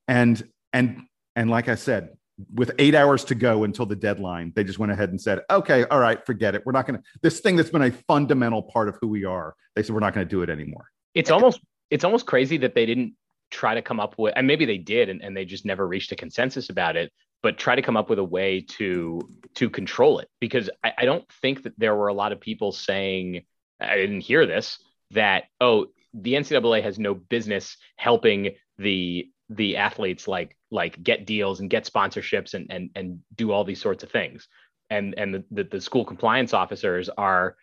[0.06, 1.02] and and
[1.34, 2.10] and like I said,
[2.54, 5.84] with eight hours to go until the deadline, they just went ahead and said, okay,
[5.84, 6.62] all right, forget it.
[6.64, 9.54] We're not going to, this thing that's been a fundamental part of who we are,
[9.74, 10.86] they said, we're not going to do it anymore.
[11.14, 13.14] It's almost, it's almost crazy that they didn't
[13.50, 16.12] try to come up with, and maybe they did, and, and they just never reached
[16.12, 19.20] a consensus about it, but try to come up with a way to,
[19.54, 20.28] to control it.
[20.40, 23.42] Because I, I don't think that there were a lot of people saying,
[23.80, 24.78] I didn't hear this,
[25.10, 31.60] that, oh, the NCAA has no business helping the the athletes like like get deals
[31.60, 34.48] and get sponsorships and and and do all these sorts of things.
[34.90, 37.56] And and the, the, school compliance officers are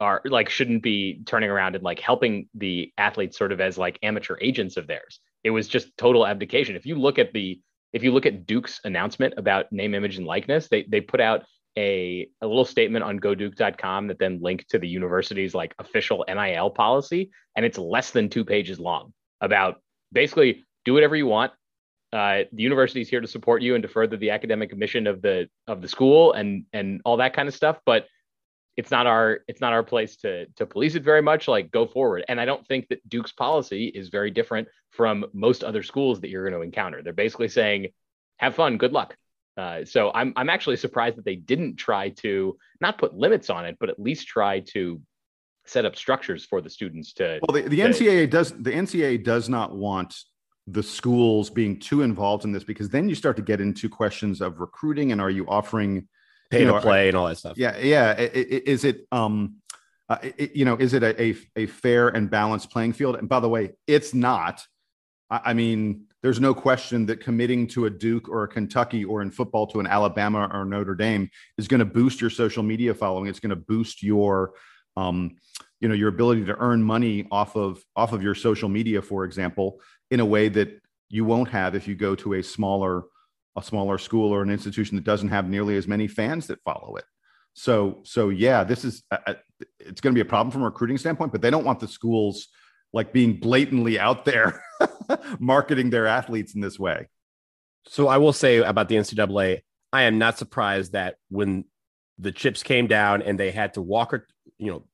[0.00, 3.98] are like shouldn't be turning around and like helping the athletes sort of as like
[4.02, 5.20] amateur agents of theirs.
[5.44, 6.76] It was just total abdication.
[6.76, 7.60] If you look at the
[7.92, 11.44] if you look at duke's announcement about name image and likeness they they put out
[11.76, 16.70] a, a little statement on goduke.com that then linked to the university's like official nil
[16.70, 19.80] policy and it's less than two pages long about
[20.12, 21.52] basically do whatever you want.
[22.12, 25.20] Uh, the university is here to support you and to further the academic mission of
[25.20, 27.80] the of the school and and all that kind of stuff.
[27.84, 28.06] But
[28.76, 31.48] it's not our it's not our place to to police it very much.
[31.48, 32.24] Like go forward.
[32.28, 36.30] And I don't think that Duke's policy is very different from most other schools that
[36.30, 37.02] you're going to encounter.
[37.02, 37.88] They're basically saying,
[38.38, 39.16] have fun, good luck.
[39.56, 43.64] Uh, so I'm I'm actually surprised that they didn't try to not put limits on
[43.66, 45.00] it, but at least try to
[45.66, 47.40] set up structures for the students to.
[47.46, 50.16] Well, the, the to, NCAA does the NCAA does not want
[50.66, 54.40] the schools being too involved in this because then you start to get into questions
[54.40, 56.08] of recruiting and are you offering
[56.50, 57.56] pay you know, to play and all that stuff.
[57.56, 58.14] Yeah yeah.
[58.14, 59.56] Is it um
[60.08, 63.16] uh, it, you know is it a, a, a, fair and balanced playing field?
[63.16, 64.62] And by the way it's not.
[65.30, 69.22] I, I, mean there's no question that committing to a duke or a kentucky or
[69.22, 72.94] in football to an alabama or notre dame is going to boost your social media
[72.94, 73.28] following.
[73.28, 74.52] It's going to boost your
[74.96, 75.36] um
[75.80, 79.24] you know your ability to earn money off of off of your social media for
[79.24, 83.04] example in a way that you won't have if you go to a smaller
[83.56, 86.96] a smaller school or an institution that doesn't have nearly as many fans that follow
[86.96, 87.04] it.
[87.54, 89.36] So so yeah, this is a,
[89.78, 91.88] it's going to be a problem from a recruiting standpoint, but they don't want the
[91.88, 92.48] schools
[92.92, 94.62] like being blatantly out there
[95.38, 97.08] marketing their athletes in this way.
[97.86, 99.60] So I will say about the NCAA,
[99.92, 101.64] I am not surprised that when
[102.18, 104.26] the chips came down and they had to walk or
[104.58, 104.84] you know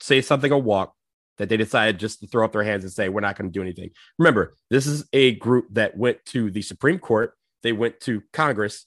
[0.00, 0.94] say something or walk,
[1.38, 3.52] that they decided just to throw up their hands and say, we're not going to
[3.52, 3.90] do anything.
[4.18, 8.86] Remember, this is a group that went to the Supreme Court, they went to Congress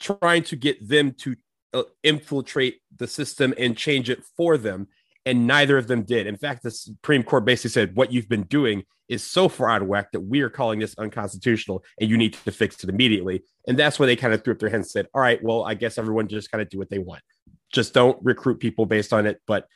[0.00, 1.36] trying to get them to
[1.72, 4.88] uh, infiltrate the system and change it for them.
[5.26, 6.26] And neither of them did.
[6.26, 9.82] In fact, the Supreme Court basically said, what you've been doing is so far out
[9.82, 13.42] of whack that we are calling this unconstitutional and you need to fix it immediately.
[13.66, 15.64] And that's why they kind of threw up their hands and said, all right, well,
[15.64, 17.22] I guess everyone just kind of do what they want.
[17.72, 19.66] Just don't recruit people based on it, but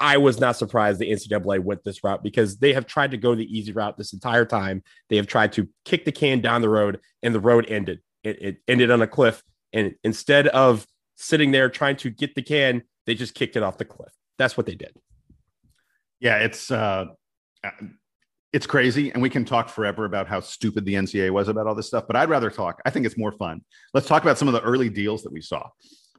[0.00, 3.34] I was not surprised the NCAA went this route because they have tried to go
[3.34, 4.82] the easy route this entire time.
[5.08, 8.00] They have tried to kick the can down the road, and the road ended.
[8.22, 9.42] It, it ended on a cliff.
[9.72, 13.78] And instead of sitting there trying to get the can, they just kicked it off
[13.78, 14.12] the cliff.
[14.38, 14.96] That's what they did.
[16.20, 17.06] Yeah, it's uh,
[18.52, 21.74] it's crazy, and we can talk forever about how stupid the NCAA was about all
[21.74, 22.06] this stuff.
[22.06, 22.80] But I'd rather talk.
[22.84, 23.62] I think it's more fun.
[23.92, 25.68] Let's talk about some of the early deals that we saw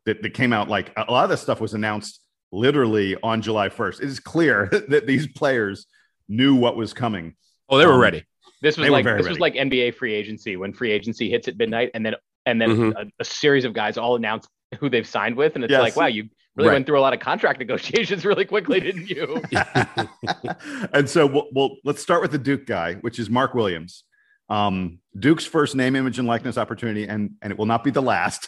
[0.05, 0.69] that, that came out.
[0.69, 2.21] Like a lot of this stuff was announced
[2.55, 4.01] literally on July 1st.
[4.01, 5.85] It is clear that these players
[6.27, 7.35] knew what was coming.
[7.69, 8.23] Oh, they were um, ready.
[8.61, 9.29] This was like this ready.
[9.29, 12.15] was like NBA free agency when free agency hits at midnight, and then
[12.45, 12.97] and then mm-hmm.
[12.97, 14.47] a, a, series of guys all announce
[14.79, 15.81] who they've signed with, and it's yes.
[15.81, 16.75] like, wow, you really right.
[16.75, 19.41] went through a lot of contract negotiations really quickly, didn't you?
[20.93, 24.03] and so, we'll, we'll, let's start with the Duke guy, which is Mark Williams.
[24.49, 28.01] Um, Duke's first name, image, and likeness opportunity, and, and it will not be the
[28.01, 28.47] last,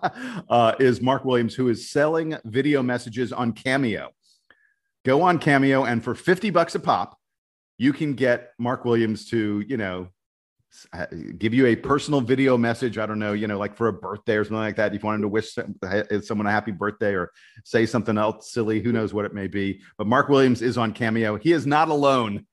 [0.48, 4.10] uh, is Mark Williams, who is selling video messages on Cameo.
[5.04, 7.18] Go on Cameo, and for 50 bucks a pop,
[7.76, 10.08] you can get Mark Williams to, you know,
[11.38, 12.98] give you a personal video message.
[12.98, 14.94] I don't know, you know, like for a birthday or something like that.
[14.94, 15.56] If you wanted to wish
[16.22, 17.30] someone a happy birthday or
[17.64, 19.80] say something else silly, who knows what it may be.
[19.98, 21.36] But Mark Williams is on Cameo.
[21.36, 22.46] He is not alone.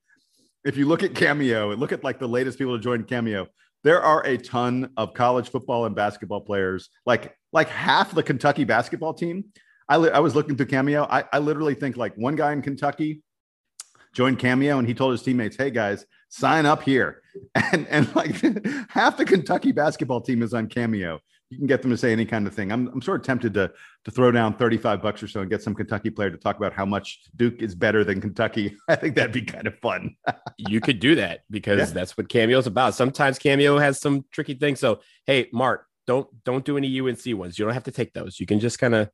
[0.64, 3.48] If you look at Cameo and look at like the latest people to join Cameo,
[3.84, 6.90] there are a ton of college football and basketball players.
[7.04, 9.44] Like like half the Kentucky basketball team.
[9.88, 11.06] I, li- I was looking through Cameo.
[11.10, 13.22] I, I literally think like one guy in Kentucky
[14.14, 17.22] joined Cameo and he told his teammates, "Hey guys, sign up here."
[17.72, 18.36] And and like
[18.90, 21.18] half the Kentucky basketball team is on Cameo.
[21.52, 22.72] You can get them to say any kind of thing.
[22.72, 23.70] I'm, I'm sort of tempted to
[24.04, 26.72] to throw down 35 bucks or so and get some Kentucky player to talk about
[26.72, 28.74] how much Duke is better than Kentucky.
[28.88, 30.16] I think that'd be kind of fun.
[30.56, 31.94] you could do that because yeah.
[31.94, 32.94] that's what Cameo is about.
[32.94, 34.80] Sometimes Cameo has some tricky things.
[34.80, 37.58] So hey, Mark, don't don't do any UNC ones.
[37.58, 38.40] You don't have to take those.
[38.40, 39.10] You can just kind of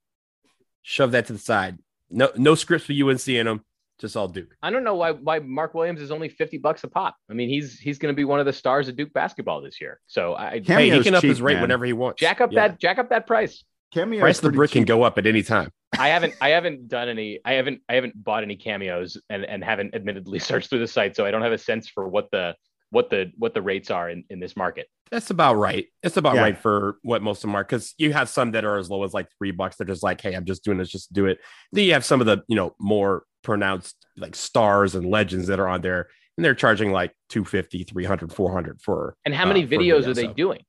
[0.82, 1.78] shove that to the side.
[2.08, 3.64] No no scripts for UNC in them
[3.98, 4.54] just all Duke.
[4.62, 7.16] I don't know why why Mark Williams is only 50 bucks a pop.
[7.30, 9.80] I mean, he's he's going to be one of the stars of Duke basketball this
[9.80, 10.00] year.
[10.06, 11.62] So I hey, he can up his rate man.
[11.62, 12.20] whenever he wants.
[12.20, 12.68] Jack up yeah.
[12.68, 13.64] that jack up that price.
[13.92, 14.80] Cameo price the brick cheap.
[14.80, 15.70] can go up at any time.
[15.98, 19.64] I haven't I haven't done any I haven't I haven't bought any cameos and and
[19.64, 22.54] haven't admittedly searched through the site, so I don't have a sense for what the
[22.90, 24.88] what the what the rates are in, in this market.
[25.10, 25.86] That's about right.
[26.02, 26.42] It's about yeah.
[26.42, 29.04] right for what most of them are because you have some that are as low
[29.04, 29.76] as like three bucks.
[29.76, 31.38] They're just like, hey, I'm just doing this, just do it.
[31.72, 35.60] Then you have some of the you know more pronounced like stars and legends that
[35.60, 39.16] are on there, and they're charging like 250, 300, 400 for.
[39.24, 40.32] And how many uh, videos are they so.
[40.32, 40.64] doing?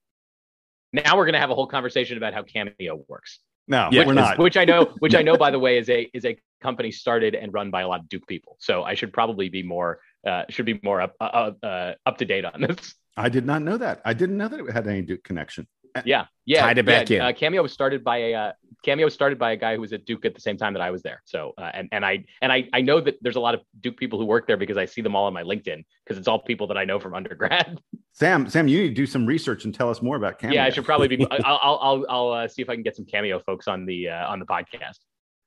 [0.91, 3.39] Now we're gonna have a whole conversation about how Cameo works.
[3.67, 4.39] No, yeah, we're not.
[4.39, 7.35] Which I know, which I know, by the way, is a is a company started
[7.35, 8.57] and run by a lot of Duke people.
[8.59, 12.25] So I should probably be more uh, should be more up uh, uh, up to
[12.25, 12.95] date on this.
[13.15, 14.01] I did not know that.
[14.05, 15.67] I didn't know that it had any Duke connection.
[16.05, 16.61] Yeah, yeah.
[16.61, 17.17] Tied it back yeah.
[17.17, 17.21] in.
[17.23, 18.51] Uh, Cameo was started by a uh,
[18.83, 20.81] Cameo was started by a guy who was at Duke at the same time that
[20.81, 21.21] I was there.
[21.25, 23.97] So uh, and and I and I I know that there's a lot of Duke
[23.97, 26.39] people who work there because I see them all on my LinkedIn because it's all
[26.39, 27.79] people that I know from undergrad.
[28.13, 30.55] Sam, Sam, you need to do some research and tell us more about Cameo.
[30.55, 31.25] Yeah, I should probably be.
[31.31, 34.09] I'll I'll I'll, I'll uh, see if I can get some Cameo folks on the
[34.09, 34.99] uh, on the podcast.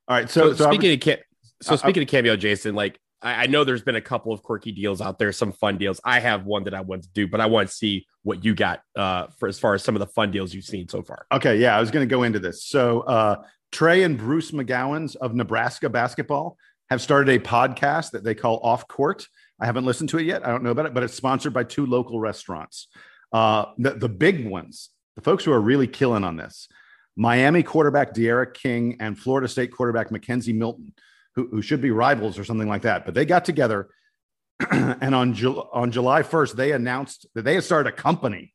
[0.08, 0.28] All right.
[0.28, 1.18] So, so, so speaking of
[1.62, 4.72] so speaking of Cameo, Jason, like I, I know there's been a couple of quirky
[4.72, 6.00] deals out there, some fun deals.
[6.04, 8.54] I have one that I want to do, but I want to see what you
[8.54, 11.26] got uh, for as far as some of the fun deals you've seen so far.
[11.32, 12.64] Okay, yeah, I was going to go into this.
[12.64, 16.56] So uh, Trey and Bryce McGowens of Nebraska basketball
[16.90, 19.26] have started a podcast that they call Off Court.
[19.60, 20.46] I haven't listened to it yet.
[20.46, 22.88] I don't know about it, but it's sponsored by two local restaurants.
[23.32, 26.68] Uh, the, the big ones, the folks who are really killing on this,
[27.16, 30.92] Miami quarterback D'Eriq King and Florida State quarterback McKenzie Milton
[31.34, 33.04] who, who should be rivals or something like that.
[33.04, 33.88] But they got together,
[34.70, 38.54] and on Ju- on July 1st, they announced that they had started a company.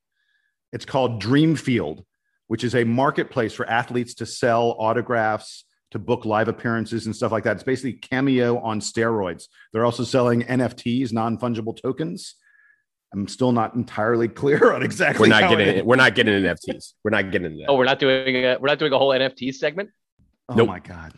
[0.71, 2.03] It's called Dreamfield,
[2.47, 7.31] which is a marketplace for athletes to sell autographs, to book live appearances and stuff
[7.31, 7.55] like that.
[7.55, 9.45] It's basically Cameo on steroids.
[9.71, 12.35] They're also selling NFTs, non fungible tokens.
[13.13, 15.29] I'm still not entirely clear on exactly.
[15.29, 15.85] We're not getting it.
[15.85, 16.93] We're not getting NFTs.
[17.03, 17.67] We're not getting that.
[17.69, 19.89] Oh, we're not doing a, we're not doing a whole NFT segment.
[20.49, 20.67] Oh nope.
[20.67, 21.13] my god.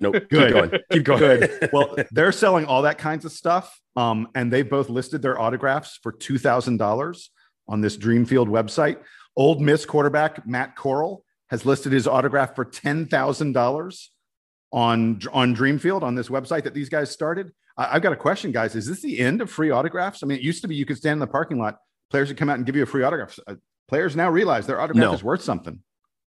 [0.00, 0.14] Nope.
[0.30, 0.30] Good.
[0.30, 0.80] Keep going.
[0.90, 1.18] Keep going.
[1.20, 1.68] Good.
[1.72, 3.80] Well, they're selling all that kinds of stuff.
[3.96, 7.30] Um, and they both listed their autographs for two thousand dollars
[7.68, 8.98] on this Dreamfield website.
[9.36, 14.10] Ole Miss quarterback Matt Corral has listed his autograph for ten thousand dollars
[14.72, 17.52] on on Dreamfield on this website that these guys started.
[17.78, 18.74] I, have got a question, guys.
[18.74, 20.22] Is this the end of free autographs?
[20.22, 21.78] I mean, it used to be you could stand in the parking lot,
[22.10, 23.38] players would come out and give you a free autograph.
[23.46, 23.56] Uh,
[23.88, 25.12] players now realize their autograph no.
[25.12, 25.82] is worth something.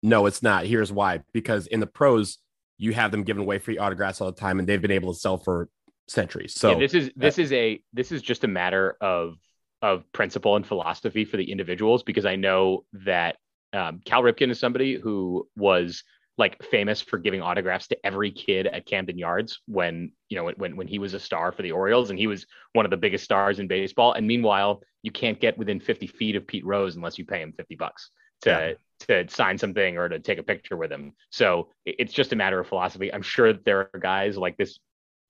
[0.03, 0.66] No, it's not.
[0.66, 2.38] Here's why: because in the pros,
[2.78, 5.18] you have them giving away free autographs all the time, and they've been able to
[5.18, 5.68] sell for
[6.06, 6.54] centuries.
[6.54, 9.34] So yeah, this is this is a this is just a matter of
[9.82, 13.36] of principle and philosophy for the individuals because I know that
[13.72, 16.02] um, Cal Ripken is somebody who was
[16.36, 20.76] like famous for giving autographs to every kid at Camden Yards when you know when
[20.76, 23.24] when he was a star for the Orioles and he was one of the biggest
[23.24, 24.12] stars in baseball.
[24.12, 27.52] And meanwhile, you can't get within 50 feet of Pete Rose unless you pay him
[27.52, 28.10] 50 bucks
[28.42, 31.12] to yeah to sign something or to take a picture with him.
[31.31, 33.12] So it's just a matter of philosophy.
[33.12, 34.79] I'm sure there are guys like this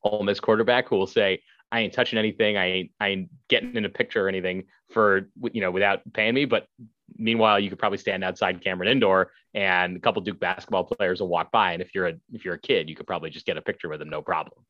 [0.03, 2.57] Ole Miss quarterback who will say, I ain't touching anything.
[2.57, 6.35] I ain't, I ain't getting in a picture or anything for, you know, without paying
[6.35, 6.47] me.
[6.47, 6.66] But
[7.18, 11.28] meanwhile, you could probably stand outside Cameron Indoor and a couple Duke basketball players will
[11.28, 11.72] walk by.
[11.72, 13.91] And if you're a, if you're a kid, you could probably just get a picture
[13.91, 14.09] with them.
[14.09, 14.64] No problem.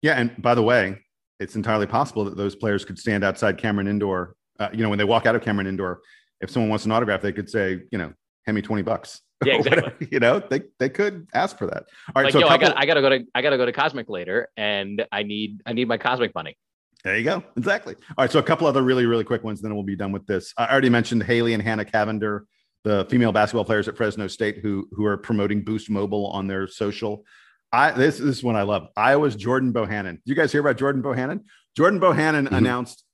[0.00, 0.14] Yeah.
[0.14, 0.96] And by the way,
[1.40, 4.34] it's entirely possible that those players could stand outside Cameron Indoor.
[4.58, 6.00] Uh, you know, when they walk out of Cameron Indoor,
[6.40, 8.12] if someone wants an autograph, they could say, you know,
[8.46, 9.20] hand me 20 bucks.
[9.42, 10.06] Yeah, exactly.
[10.10, 11.84] you know, they, they could ask for that.
[12.14, 12.24] All right.
[12.24, 12.66] Like, so yo, couple...
[12.66, 15.62] I got I gotta go to I gotta go to Cosmic later and I need
[15.64, 16.58] I need my cosmic money.
[17.04, 17.42] There you go.
[17.56, 17.94] Exactly.
[18.18, 18.30] All right.
[18.30, 20.52] So a couple other really, really quick ones, then we'll be done with this.
[20.58, 22.40] I already mentioned Haley and Hanna Cavinder,
[22.84, 26.68] the female basketball players at Fresno State who who are promoting Boost Mobile on their
[26.68, 27.24] social.
[27.72, 28.88] I this, this is one I love.
[28.94, 30.16] Iowa's Jordan Bohannon.
[30.16, 31.44] Did you guys hear about Jordan Bohannon?
[31.78, 32.54] Jordan Bohannon mm-hmm.
[32.54, 33.04] announced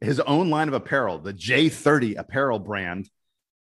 [0.00, 3.08] his own line of apparel, the J30 apparel brand.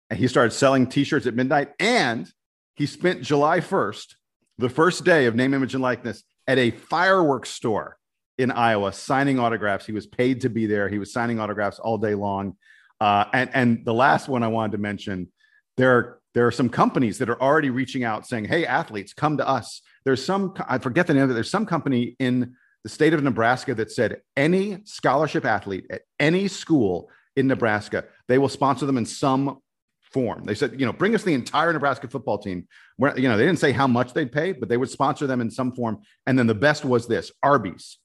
[0.10, 1.70] And he started selling t-shirts at midnight.
[1.80, 2.32] And
[2.76, 4.16] he spent July 1st,
[4.58, 7.98] the first day of name, image, and likeness, at a fireworks store
[8.38, 9.86] in Iowa, signing autographs.
[9.86, 10.90] He was paid to be there.
[10.90, 12.58] He was signing autographs all day long.
[13.00, 15.32] Uh, and and the last one I wanted to mention,
[15.78, 19.38] there are there are some companies that are already reaching out saying, "Hey, athletes, come
[19.38, 21.34] to us." There's some I forget the name of it.
[21.34, 26.48] There's some company in the state of Nebraska that said any scholarship athlete at any
[26.48, 29.60] school in Nebraska, they will sponsor them in some
[30.02, 30.44] form.
[30.46, 32.68] They said, you know, bring us the entire Nebraska football team.
[32.98, 35.42] Where, you know, they didn't say how much they'd pay, but they would sponsor them
[35.42, 36.00] in some form.
[36.26, 37.98] And then the best was this Arby's,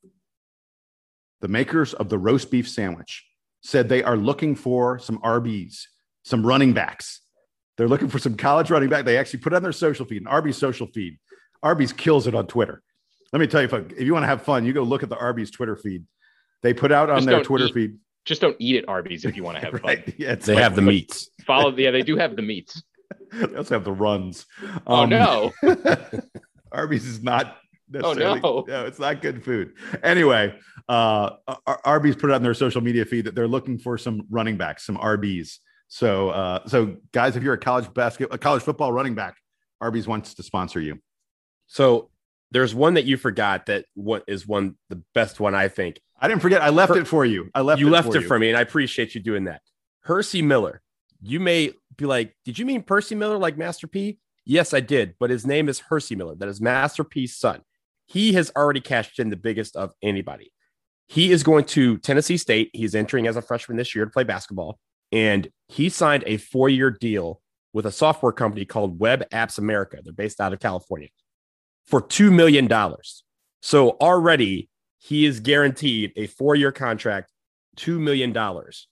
[1.41, 3.25] the makers of the roast beef sandwich,
[3.63, 5.89] said they are looking for some Arby's,
[6.25, 7.21] some running backs.
[7.77, 9.05] They're looking for some college running back.
[9.05, 11.19] They actually put on their social feed, an Arby's social feed.
[11.63, 12.83] Arby's kills it on Twitter.
[13.35, 15.09] Let me tell you, if, if you want to have fun, you go look at
[15.09, 16.05] the Arby's Twitter feed.
[16.63, 17.97] They put out on Just their Twitter eat- feed.
[18.25, 19.83] Just don't eat at Arby's if you want to have fun.
[19.83, 20.15] Right.
[20.17, 21.31] Yeah, They like- have the meats.
[21.45, 21.77] Follow.
[21.77, 22.81] Yeah, they do have the meats.
[23.33, 24.47] They also have the runs.
[24.87, 25.53] Oh Um, no.
[26.73, 27.57] Arby's is not
[27.95, 28.41] Oh, necessarily.
[28.41, 28.65] no.
[28.87, 29.73] it's not good food.
[30.03, 30.55] Anyway,
[30.89, 31.31] uh,
[31.85, 34.87] Arby's put it on their social media feed that they're looking for some running backs,
[34.87, 35.59] some RBs.
[35.89, 39.37] So, uh, so guys, if you're a college basket, a college football running back,
[39.81, 40.99] Arby's wants to sponsor you.
[41.67, 42.11] So
[42.55, 46.01] there's one that you forgot that what is one the best one I think.
[46.19, 46.63] I didn't forget.
[46.63, 47.51] I left it for you.
[47.53, 47.81] I left.
[47.81, 48.29] you it left for it you.
[48.29, 49.61] for me, and I appreciate you doing that.
[50.05, 50.81] Hercy Miller.
[51.21, 54.19] You may be like, did you mean Percy Miller like Master P?
[54.45, 56.37] Yes, I did, but his name is Hercy Miller.
[56.37, 57.63] That is Master P's son.
[58.07, 60.53] He has already cashed in the biggest of anybody.
[61.09, 62.71] He is going to Tennessee State.
[62.73, 64.79] He's entering as a freshman this year to play basketball,
[65.11, 67.41] and he signed a four-year deal
[67.73, 69.99] with a software company called Web Apps America.
[70.05, 71.09] They're based out of California
[71.87, 73.25] for two million dollars.
[73.61, 74.69] So already
[74.99, 77.31] he is guaranteed a four-year contract,
[77.77, 78.89] two million dollars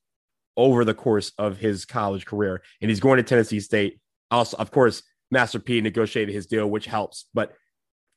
[0.57, 4.01] over the course of his college career, and he's going to Tennessee State.
[4.31, 7.27] Also, of course, Master P negotiated his deal, which helps.
[7.33, 7.55] But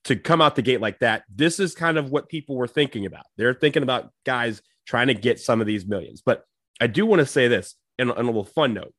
[0.06, 3.06] to come out the gate like that, this is kind of what people were thinking
[3.06, 3.26] about.
[3.38, 6.22] They're thinking about guys trying to get some of these millions.
[6.24, 6.44] But
[6.80, 8.94] I do want to say this in, in a little fun note.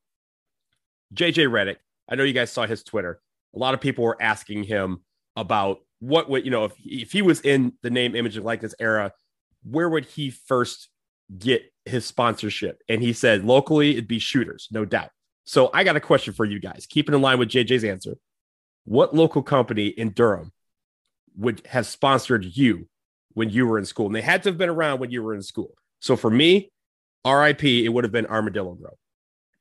[1.14, 1.76] JJ Redick,
[2.08, 3.20] I know you guys saw his Twitter.
[3.54, 5.04] A lot of people were asking him
[5.36, 8.74] about what would, you know, if, if he was in the name, image, and likeness
[8.78, 9.12] era,
[9.62, 10.88] where would he first
[11.36, 12.82] get his sponsorship?
[12.88, 15.10] And he said locally it'd be shooters, no doubt.
[15.44, 18.16] So I got a question for you guys, keeping in line with JJ's answer.
[18.84, 20.52] What local company in Durham
[21.36, 22.88] would have sponsored you
[23.34, 24.06] when you were in school?
[24.06, 25.74] And they had to have been around when you were in school.
[26.00, 26.70] So for me,
[27.26, 28.98] RIP, it would have been Armadillo Grill.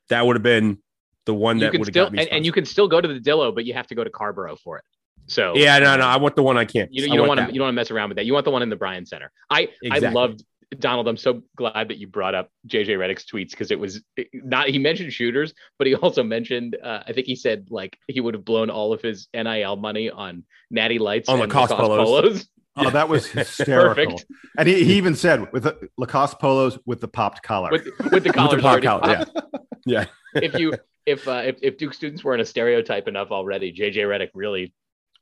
[0.09, 0.79] That would have been
[1.25, 3.19] the one You that would have still and, and you can still go to the
[3.19, 4.83] Dillo, but you have to go to Carrboro for it.
[5.27, 6.05] So Yeah, no, no.
[6.05, 6.95] I want the one on campus.
[6.95, 8.25] you, I you don't want want to you don't want to mess around with that.
[8.25, 9.31] You want the one in the Bryan Center.
[9.49, 10.07] I Exactly.
[10.07, 10.43] I loved
[10.79, 11.07] Donald.
[11.07, 14.01] I'm so glad that you brought up JJ Redick's tweets because it was
[14.33, 18.19] not he mentioned shooters, but he also mentioned uh, I think he said like he
[18.21, 22.47] would have blown all of his NIL money on Natty Lights On and Lacoste polos.
[22.77, 24.21] Oh, that was hysterical.
[24.57, 27.71] And he, he even said with the Lacoste polos with the popped collar.
[27.71, 29.59] with with the collars pop already collar, popped.
[29.85, 30.05] Yeah.
[30.35, 30.41] yeah.
[30.41, 30.73] if you
[31.05, 34.73] if uh, if if Duke students weren't a stereotype enough already, JJ Reddick really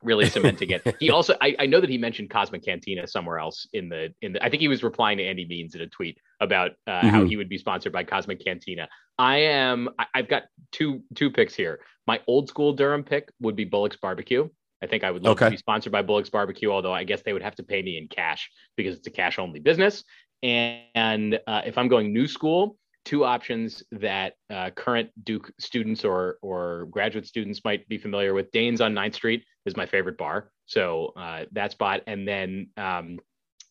[0.03, 0.95] really cementing it.
[0.99, 4.33] He also I, I know that he mentioned Cosmic Cantina somewhere else in the in
[4.33, 7.21] the I think he was replying to Andy Means in a tweet about uh, how
[7.23, 7.29] Mhm.
[7.29, 8.87] he would be sponsored by Cosmic Cantina.
[9.17, 11.79] I am I, I've got two two picks here.
[12.05, 14.49] My old school Durham pick would be Bullock's Barbecue.
[14.81, 17.31] I think I would love to be sponsored by Bullock's Barbecue, although I guess they
[17.31, 20.03] would have to pay me in cash because it's a cash only business.
[20.43, 22.75] And uh, if I'm going new school,
[23.05, 28.51] two options that uh, current Duke students or or graduate students might be familiar with.
[28.51, 33.19] Dain's on 9th Street is my favorite bar, so uh, that spot, and then um,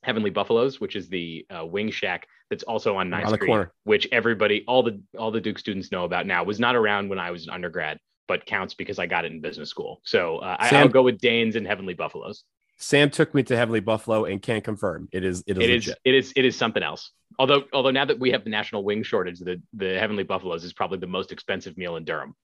[0.03, 3.72] Heavenly Buffaloes, which is the uh, wing shack that's also on 9th Around Street, corner.
[3.84, 6.45] which everybody, all the all the Duke students know about now.
[6.45, 9.40] Was not around when I was an undergrad, but counts because I got it in
[9.40, 10.01] business school.
[10.05, 12.45] So uh, I, Sam- I'll go with Dain's and Heavenly Buffaloes.
[12.78, 15.95] Sam took me to Heavenly Buffalo and can't confirm it is it is it is,
[16.05, 17.12] it is it is something else.
[17.38, 20.72] Although although now that we have the national wing shortage, the the Heavenly Buffaloes is
[20.72, 22.34] probably the most expensive meal in Durham.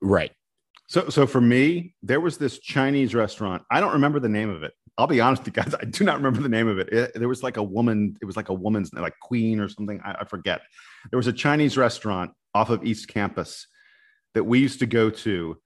[0.00, 0.32] Right.
[0.90, 3.62] So, so for me, there was this Chinese restaurant.
[3.70, 4.72] I don't remember the name of it.
[4.98, 5.72] I'll be honest with you guys.
[5.80, 6.88] I do not remember the name of it.
[6.92, 8.16] It- there was like a woman.
[8.20, 10.00] It was like a woman's like Queen or something.
[10.04, 10.62] I, I forget.
[11.10, 13.68] There was a Chinese restaurant off of East Campus
[14.34, 15.58] that we used to go to.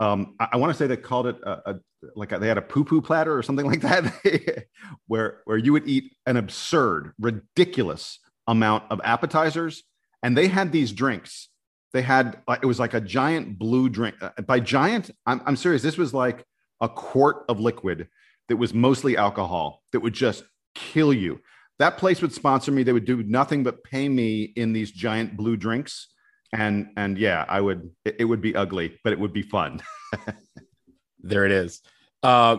[0.00, 1.74] Um, I, I want to say they called it a, a
[2.16, 4.64] like a, they had a poo poo platter or something like that,
[5.06, 9.84] where where you would eat an absurd, ridiculous amount of appetizers,
[10.24, 11.49] and they had these drinks
[11.92, 15.56] they had uh, it was like a giant blue drink Uh, by giant I'm, I'm
[15.56, 16.44] serious this was like
[16.80, 18.08] a quart of liquid
[18.48, 21.40] that was mostly alcohol that would just kill you
[21.80, 22.82] that place would sponsor me.
[22.82, 26.08] They would do nothing but pay me in these giant blue drinks.
[26.52, 29.80] And and yeah, I would it, it would be ugly, but it would be fun.
[31.20, 31.80] there it is.
[32.22, 32.58] Uh,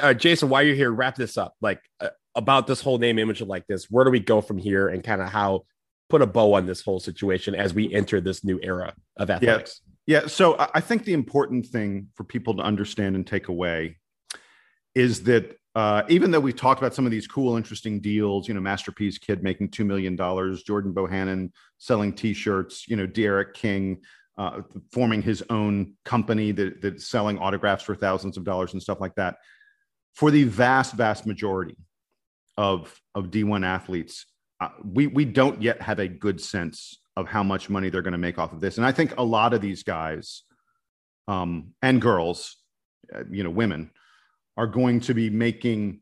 [0.00, 1.54] uh, Jason, while you're here, wrap this up.
[1.60, 3.90] Like uh, about this whole name, image, of like this.
[3.90, 5.64] Where do we go from here, and kind of how
[6.08, 9.80] put a bow on this whole situation as we enter this new era of athletics?
[10.06, 10.20] Yeah.
[10.22, 10.26] yeah.
[10.26, 13.96] So I think the important thing for people to understand and take away
[14.94, 18.54] is that uh, even though we've talked about some of these cool, interesting deals, you
[18.54, 24.00] know, Master P's Kid making $2 million, Jordan Bohannon selling t-shirts, you know, D'Eriq King
[24.38, 29.00] uh, forming his own company that, that's selling autographs for thousands of dollars and stuff
[29.00, 29.36] like that.
[30.14, 31.76] For the vast, vast majority
[32.56, 34.26] of, of D1 athletes,
[34.64, 38.12] uh, we, we don't yet have a good sense of how much money they're going
[38.12, 38.78] to make off of this.
[38.78, 40.42] And I think a lot of these guys
[41.28, 42.56] um, and girls,
[43.14, 43.90] uh, you know, women,
[44.56, 46.00] are going to be making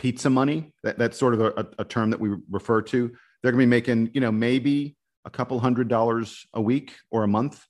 [0.00, 0.72] pizza money.
[0.82, 3.08] That, that's sort of a, a term that we refer to.
[3.42, 7.22] They're going to be making, you know, maybe a couple hundred dollars a week or
[7.22, 7.64] a month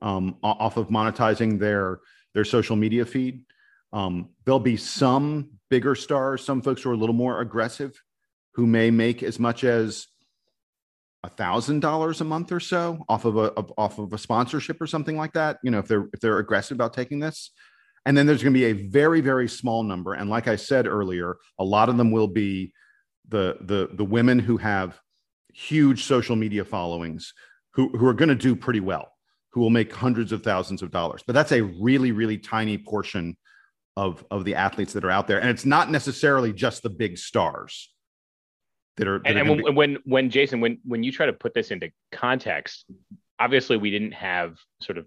[0.00, 2.00] um, off of monetizing their
[2.32, 3.44] their social media feed.
[3.92, 8.00] Um, there'll be some bigger stars, some folks who are a little more aggressive,
[8.54, 10.06] who may make as much as
[11.22, 14.80] a thousand dollars a month or so off of a of, off of a sponsorship
[14.80, 15.58] or something like that.
[15.62, 17.50] You know, if they're if they're aggressive about taking this,
[18.06, 20.14] and then there's going to be a very, very small number.
[20.14, 22.72] And like I said earlier, a lot of them will be
[23.28, 25.00] the the the women who have
[25.52, 27.32] huge social media followings
[27.72, 29.12] who, who are going to do pretty well,
[29.52, 31.22] who will make hundreds of thousands of dollars.
[31.26, 33.36] But that's a really, really tiny portion
[33.96, 35.40] of of the athletes that are out there.
[35.40, 37.93] And it's not necessarily just the big stars
[38.96, 41.26] that are that and, are and when, be- when when Jason, when when you try
[41.26, 42.84] to put this into context,
[43.38, 45.06] obviously we didn't have sort of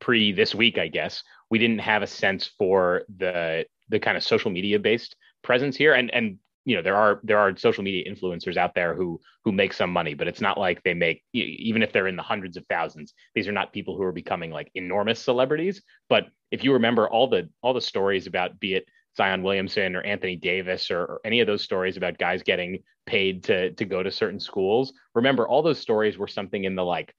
[0.00, 4.22] pre this week, I guess, we didn't have a sense for the the kind of
[4.22, 5.94] social media based presence here.
[5.94, 9.52] And and you know there are there are social media influencers out there who who
[9.52, 12.56] make some money, but it's not like they make even if they're in the hundreds
[12.56, 13.14] of thousands.
[13.34, 15.82] These are not people who are becoming like enormous celebrities.
[16.08, 18.88] But if you remember all the all the stories about be it
[19.18, 23.44] Zion Williamson or Anthony Davis or, or, any of those stories about guys getting paid
[23.44, 24.92] to to go to certain schools.
[25.14, 27.12] Remember, all those stories were something in the like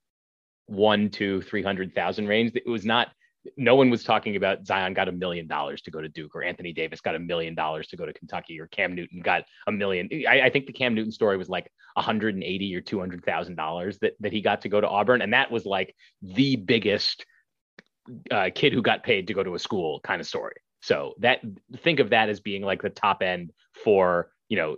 [0.66, 2.52] one to three hundred thousand range.
[2.54, 3.08] It was not.
[3.56, 6.42] No one was talking about Zion got a million dollars to go to Duke, or
[6.42, 9.72] Anthony Davis got a million dollars to go to Kentucky, or Cam Newton got a
[9.72, 10.08] million.
[10.28, 14.14] I, I think the Cam Newton story was like 180 or 200 thousand dollars that
[14.20, 17.26] that he got to go to Auburn, and that was like the biggest
[18.30, 20.56] uh, kid who got paid to go to a school kind of story.
[20.80, 21.40] So that
[21.78, 23.52] think of that as being like the top end
[23.84, 24.76] for you know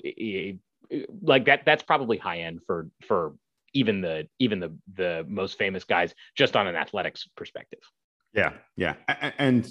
[1.23, 3.35] like that that's probably high end for for
[3.73, 7.81] even the even the the most famous guys just on an athletics perspective.
[8.35, 8.95] Yeah yeah.
[9.39, 9.71] And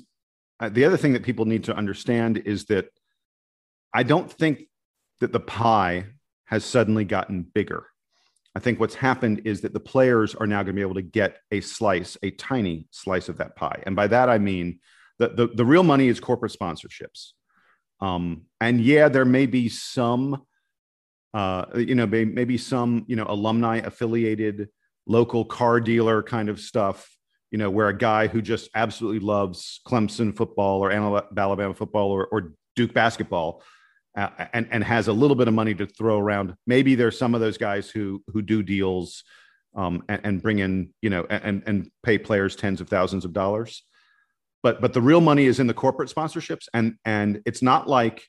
[0.59, 2.89] uh, the other thing that people need to understand is that
[3.93, 4.63] i don't think
[5.19, 6.05] that the pie
[6.45, 7.85] has suddenly gotten bigger.
[8.55, 11.01] I think what's happened is that the players are now going to be able to
[11.01, 13.83] get a slice a tiny slice of that pie.
[13.85, 14.79] And by that i mean
[15.21, 17.31] that the, the real money is corporate sponsorships
[18.01, 20.41] um, and yeah there may be some
[21.33, 24.69] uh, you know, maybe some, you know, alumni affiliated
[25.07, 27.09] local car dealer kind of stuff,
[27.51, 32.27] you know, where a guy who just absolutely loves Clemson football or Alabama football or,
[32.27, 33.63] or Duke basketball
[34.17, 36.55] uh, and, and has a little bit of money to throw around.
[36.67, 39.23] Maybe there's some of those guys who, who do deals
[39.73, 43.31] um, and, and bring in, you know, and, and pay players tens of thousands of
[43.31, 43.83] dollars.
[44.63, 46.67] But, but the real money is in the corporate sponsorships.
[46.73, 48.23] And, and it's not like,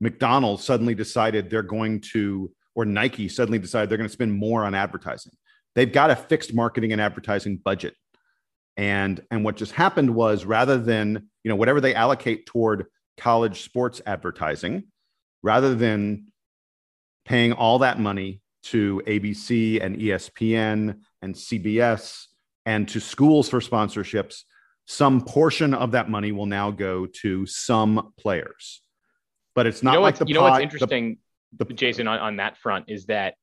[0.00, 4.64] McDonald's suddenly decided they're going to, or Nike suddenly decided they're going to spend more
[4.64, 5.32] on advertising.
[5.74, 7.94] They've got a fixed marketing and advertising budget.
[8.76, 12.86] And, and what just happened was rather than, you know, whatever they allocate toward
[13.16, 14.84] college sports advertising,
[15.42, 16.28] rather than
[17.24, 22.26] paying all that money to ABC and ESPN and CBS
[22.66, 24.42] and to schools for sponsorships,
[24.88, 28.82] some portion of that money will now go to some players
[29.58, 31.18] but it's not you know like the you know what's interesting,
[31.58, 33.34] the, the, Jason, on, on that front is that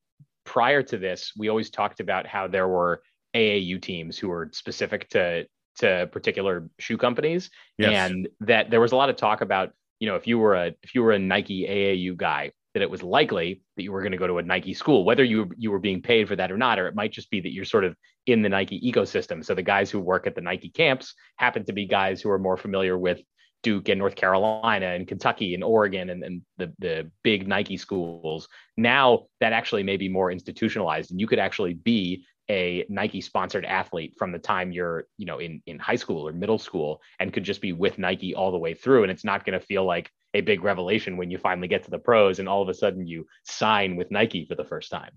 [0.45, 3.01] prior to this, we always talked about how there were
[3.35, 5.45] AAU teams who were specific to
[5.79, 7.91] to particular shoe companies, yes.
[7.91, 10.73] and that there was a lot of talk about you know if you were a
[10.83, 14.11] if you were a Nike AAU guy that it was likely that you were going
[14.11, 16.57] to go to a Nike school, whether you you were being paid for that or
[16.57, 17.95] not, or it might just be that you're sort of
[18.27, 19.43] in the Nike ecosystem.
[19.43, 22.37] So the guys who work at the Nike camps happen to be guys who are
[22.37, 23.21] more familiar with
[23.63, 28.49] Duke and North Carolina and Kentucky and Oregon and, and the, the big Nike schools.
[28.75, 33.65] Now that actually may be more institutionalized and you could actually be a Nike sponsored
[33.65, 37.33] athlete from the time you're, you know, in in high school or middle school and
[37.33, 39.85] could just be with Nike all the way through and it's not going to feel
[39.85, 42.73] like a big revelation when you finally get to the pros and all of a
[42.73, 45.11] sudden you sign with Nike for the first time.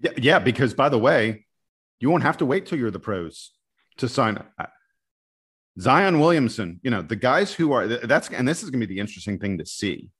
[0.00, 1.46] Yeah, yeah because by the way,
[2.00, 3.52] you won't have to wait till you're the pros
[3.98, 4.42] to sign
[5.80, 8.94] Zion Williamson, you know, the guys who are that's and this is going to be
[8.94, 10.10] the interesting thing to see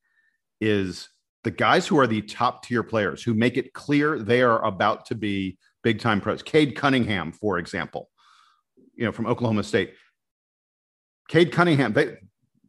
[0.61, 1.09] is
[1.45, 5.07] the guys who are the top tier players who make it clear they are about
[5.07, 6.43] to be big time pros.
[6.43, 8.09] Cade Cunningham, for example,
[8.95, 9.95] you know, from Oklahoma State.
[11.28, 12.16] Cade Cunningham, they,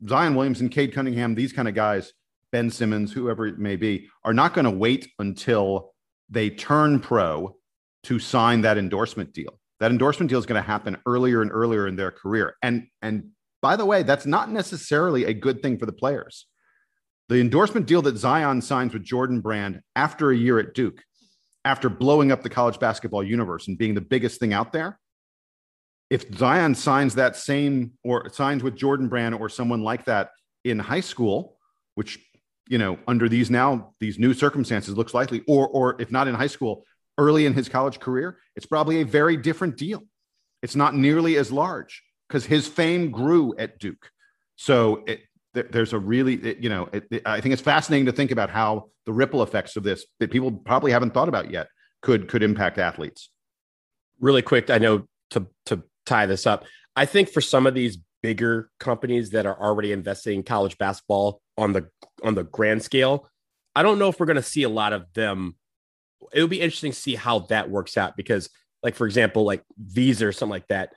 [0.07, 2.13] Zion Williamson, Cade Cunningham, these kind of guys,
[2.51, 5.93] Ben Simmons, whoever it may be, are not going to wait until
[6.29, 7.55] they turn pro
[8.03, 9.59] to sign that endorsement deal.
[9.79, 12.55] That endorsement deal is going to happen earlier and earlier in their career.
[12.61, 13.29] And and
[13.61, 16.47] by the way, that's not necessarily a good thing for the players
[17.29, 21.03] the endorsement deal that Zion signs with Jordan Brand after a year at Duke,
[21.65, 24.99] after blowing up the college basketball universe and being the biggest thing out there,
[26.09, 30.29] if Zion signs that same or signs with Jordan Brand or someone like that
[30.63, 31.57] in high school,
[31.95, 32.19] which
[32.69, 36.35] you know under these now these new circumstances looks likely, or or if not in
[36.35, 36.85] high school,
[37.17, 40.03] early in his college career, it's probably a very different deal.
[40.61, 44.09] It's not nearly as large because his fame grew at Duke.
[44.55, 45.21] So it,
[45.53, 49.13] there's a really you know it, i think it's fascinating to think about how the
[49.13, 51.67] ripple effects of this that people probably haven't thought about yet
[52.01, 53.29] could could impact athletes.
[54.19, 57.97] Really quick i know to to tie this up i think for some of these
[58.21, 61.87] bigger companies that are already investing in college basketball on the
[62.23, 63.29] on the grand scale
[63.75, 65.55] i don't know if we're going to see a lot of them.
[66.31, 68.49] It would be interesting to see how that works out because
[68.81, 70.93] like for example like visa or something like that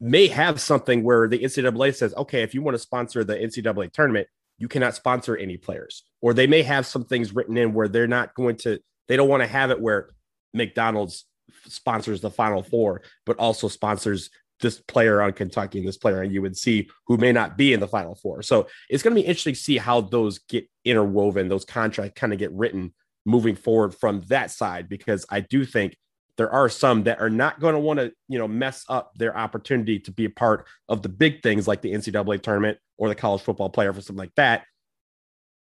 [0.00, 3.92] may have something where the NCAA says, okay, if you want to sponsor the NCAA
[3.92, 4.28] tournament,
[4.58, 6.04] you cannot sponsor any players.
[6.20, 9.28] Or they may have some things written in where they're not going to, they don't
[9.28, 10.10] want to have it where
[10.54, 11.26] McDonald's
[11.66, 14.30] sponsors the Final Four, but also sponsors
[14.60, 17.86] this player on Kentucky and this player on UNC who may not be in the
[17.86, 18.42] Final Four.
[18.42, 22.32] So it's going to be interesting to see how those get interwoven, those contracts kind
[22.32, 22.92] of get written
[23.24, 25.96] moving forward from that side, because I do think
[26.38, 29.36] there are some that are not going to want to, you know, mess up their
[29.36, 33.14] opportunity to be a part of the big things like the NCAA tournament or the
[33.14, 34.64] college football player for something like that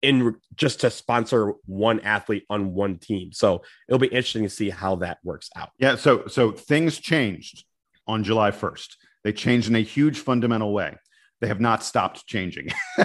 [0.02, 3.32] in just to sponsor one athlete on one team.
[3.32, 5.70] So it'll be interesting to see how that works out.
[5.78, 5.96] Yeah.
[5.96, 7.64] So so things changed
[8.06, 8.96] on July 1st.
[9.24, 10.96] They changed in a huge fundamental way.
[11.40, 12.68] They have not stopped changing.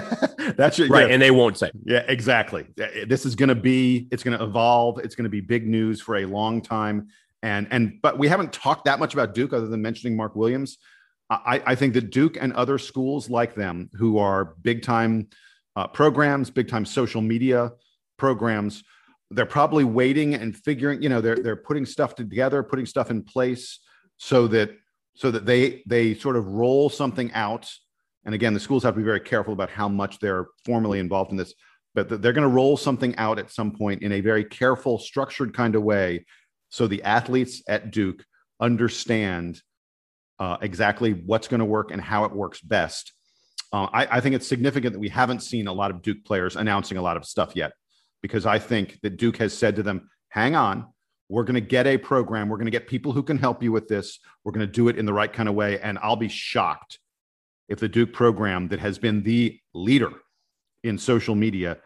[0.56, 1.12] That's right, yeah.
[1.12, 1.70] and they won't say.
[1.84, 2.66] Yeah, exactly.
[3.06, 4.08] This is going to be.
[4.10, 5.00] It's going to evolve.
[5.00, 7.08] It's going to be big news for a long time.
[7.42, 10.78] And and but we haven't talked that much about Duke other than mentioning Mark Williams.
[11.30, 15.28] I, I think that Duke and other schools like them who are big time
[15.76, 17.72] uh, programs, big time social media
[18.18, 18.84] programs,
[19.30, 21.02] they're probably waiting and figuring.
[21.02, 23.80] You know, they're they're putting stuff together, putting stuff in place
[24.18, 24.70] so that
[25.14, 27.70] so that they they sort of roll something out.
[28.24, 31.32] And again, the schools have to be very careful about how much they're formally involved
[31.32, 31.54] in this,
[31.94, 35.52] but they're going to roll something out at some point in a very careful, structured
[35.52, 36.24] kind of way
[36.72, 38.24] so the athletes at Duke
[38.58, 39.60] understand
[40.38, 43.12] uh, exactly what's going to work and how it works best.
[43.74, 46.56] Uh, I, I, think it's significant that we haven't seen a lot of Duke players
[46.56, 47.72] announcing a lot of stuff yet,
[48.22, 50.86] because I think that Duke has said to them, hang on,
[51.28, 52.48] we're going to get a program.
[52.48, 54.18] We're going to get people who can help you with this.
[54.42, 55.78] We're going to do it in the right kind of way.
[55.78, 56.98] And I'll be shocked
[57.68, 60.12] if the Duke program that has been the leader
[60.82, 61.78] in social media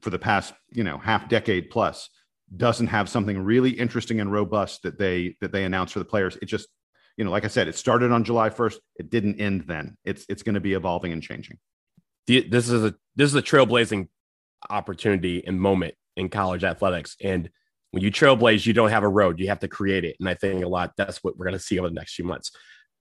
[0.00, 2.08] for the past, you know, half decade plus
[2.54, 6.36] doesn't have something really interesting and robust that they that they announce for the players.
[6.40, 6.68] It just,
[7.16, 8.76] you know, like I said, it started on July 1st.
[8.96, 9.96] It didn't end then.
[10.04, 11.58] It's it's going to be evolving and changing.
[12.26, 14.08] This is a this is a trailblazing
[14.70, 17.16] opportunity and moment in college athletics.
[17.22, 17.50] And
[17.90, 20.16] when you trailblaze, you don't have a road, you have to create it.
[20.20, 22.24] And I think a lot that's what we're going to see over the next few
[22.24, 22.50] months.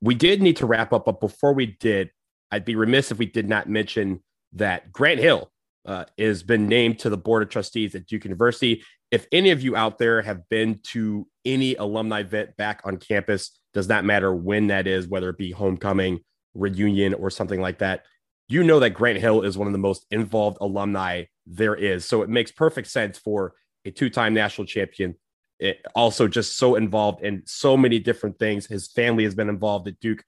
[0.02, 2.12] We did need to wrap up, but before we did,
[2.52, 4.24] I'd be remiss if we did not mention
[4.54, 5.50] that Grant Hill
[5.86, 9.62] uh, has been named to the board of trustees at Duke University if any of
[9.62, 14.34] you out there have been to any alumni event back on campus, does not matter
[14.34, 16.20] when that is, whether it be homecoming,
[16.54, 18.06] reunion, or something like that,
[18.48, 22.06] you know that Grant Hill is one of the most involved alumni there is.
[22.06, 23.54] So it makes perfect sense for
[23.86, 25.16] a two time national champion.
[25.60, 28.66] It also just so involved in so many different things.
[28.66, 30.24] His family has been involved at Duke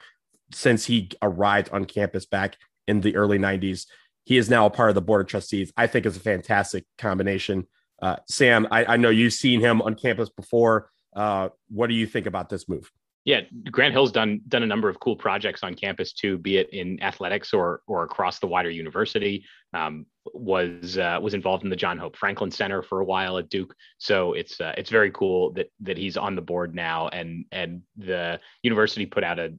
[0.54, 2.58] since he arrived on campus back
[2.88, 3.86] in the early 90s.
[4.24, 5.72] He is now a part of the board of trustees.
[5.76, 7.68] I think it's a fantastic combination.
[8.02, 10.92] Uh, Sam, I, I, know you've seen him on campus before.
[11.16, 12.92] Uh, what do you think about this move?
[13.28, 13.42] Yeah,
[13.72, 17.04] Grant Hill's done done a number of cool projects on campus too, be it in
[17.04, 19.44] athletics or or across the wider university.
[19.74, 23.50] Um, was uh, was involved in the John Hope Franklin Center for a while at
[23.50, 27.44] Duke, so it's uh, it's very cool that that he's on the board now, and
[27.52, 29.54] and the university put out a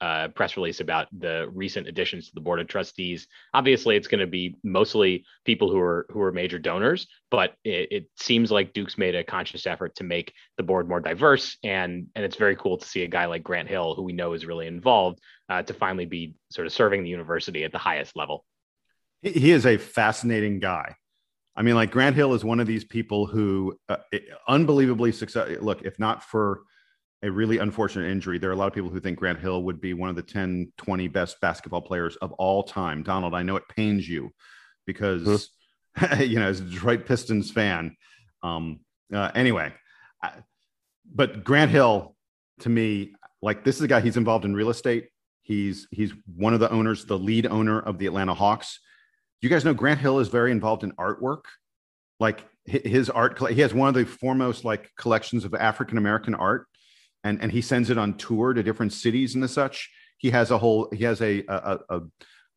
[0.00, 3.26] uh, press release about the recent additions to the board of trustees.
[3.52, 7.88] Obviously, it's going to be mostly people who are who are major donors, but it,
[7.90, 12.06] it, seems like Duke's made a conscious effort to make the board more diverse, and
[12.14, 14.46] and it's very cool to see a guy like Grant Hill, who we know is
[14.46, 18.44] really involved, uh, to finally be sort of serving the university at the highest level.
[19.22, 20.96] He is a fascinating guy.
[21.56, 23.98] I mean, like Grant Hill is one of these people who uh,
[24.48, 25.56] unbelievably success.
[25.60, 26.62] Look, if not for
[27.24, 28.38] a really unfortunate injury.
[28.38, 30.22] There are a lot of people who think Grant Hill would be one of the
[30.22, 33.02] 10, 20 best basketball players of all time.
[33.02, 34.30] Donald, I know it pains you
[34.86, 35.50] because,
[35.96, 36.16] huh?
[36.20, 37.96] you know, as a Detroit Pistons fan.
[38.42, 38.80] Um,
[39.12, 39.72] uh, anyway,
[40.22, 40.32] I,
[41.12, 42.14] but Grant Hill,
[42.60, 45.08] to me, like this is a guy, he's involved in real estate.
[45.42, 48.80] He's he's one of the owners, the lead owner of the Atlanta Hawks.
[49.40, 51.42] You guys know Grant Hill is very involved in artwork.
[52.20, 56.66] Like his art, he has one of the foremost like collections of African American art
[57.24, 59.90] and and he sends it on tour to different cities and the such.
[60.18, 62.00] He has a whole he has a a, a,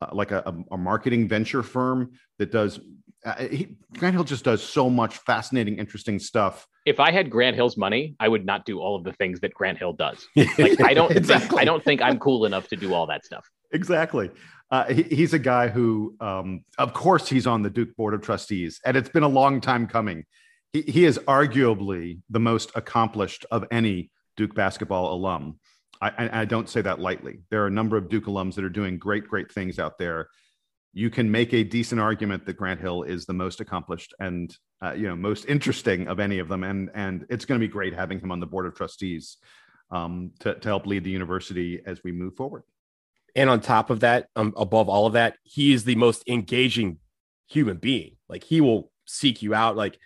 [0.01, 2.79] a like a, a, marketing venture firm that does.
[3.25, 6.67] Uh, he, Grant Hill just does so much fascinating, interesting stuff.
[6.85, 9.53] If I had Grant Hill's money, I would not do all of the things that
[9.53, 10.27] Grant Hill does.
[10.35, 11.47] Like I don't exactly.
[11.49, 13.49] think I don't think I'm cool enough to do all that stuff.
[13.73, 14.29] Exactly.
[14.69, 18.21] Uh, he, he's a guy who, um, of course, he's on the Duke Board of
[18.21, 20.25] Trustees, and it's been a long time coming.
[20.73, 25.59] He, he is arguably the most accomplished of any Duke basketball alum.
[25.99, 27.39] I, I, don't say that lightly.
[27.49, 30.29] There are a number of Duke alums that are doing great, great things out there.
[30.93, 34.93] You can make a decent argument that Grant Hill is the most accomplished and uh,
[34.93, 37.93] you know most interesting of any of them, and and it's going to be great
[37.93, 39.37] having him on the board of trustees
[39.91, 42.63] um, to to help lead the university as we move forward.
[43.35, 46.97] And on top of that, um, above all of that, he is the most engaging
[47.47, 48.17] human being.
[48.29, 49.75] Like he will seek you out.
[49.75, 49.99] Like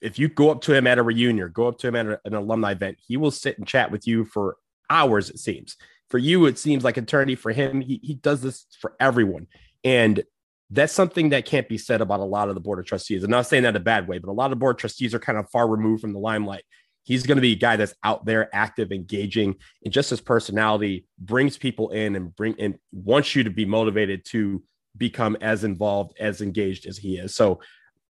[0.00, 2.20] if you go up to him at a reunion or go up to him at
[2.24, 4.56] an alumni event, he will sit and chat with you for
[4.90, 5.76] hours, it seems.
[6.10, 7.34] For you, it seems like eternity.
[7.34, 9.46] For him, he, he does this for everyone.
[9.84, 10.22] And
[10.70, 13.24] that's something that can't be said about a lot of the board of trustees.
[13.24, 15.18] I'm not saying that in a bad way, but a lot of board trustees are
[15.18, 16.64] kind of far removed from the limelight.
[17.04, 21.06] He's going to be a guy that's out there, active, engaging, and just his personality
[21.18, 24.62] brings people in and bring and wants you to be motivated to
[24.94, 27.34] become as involved, as engaged as he is.
[27.34, 27.60] So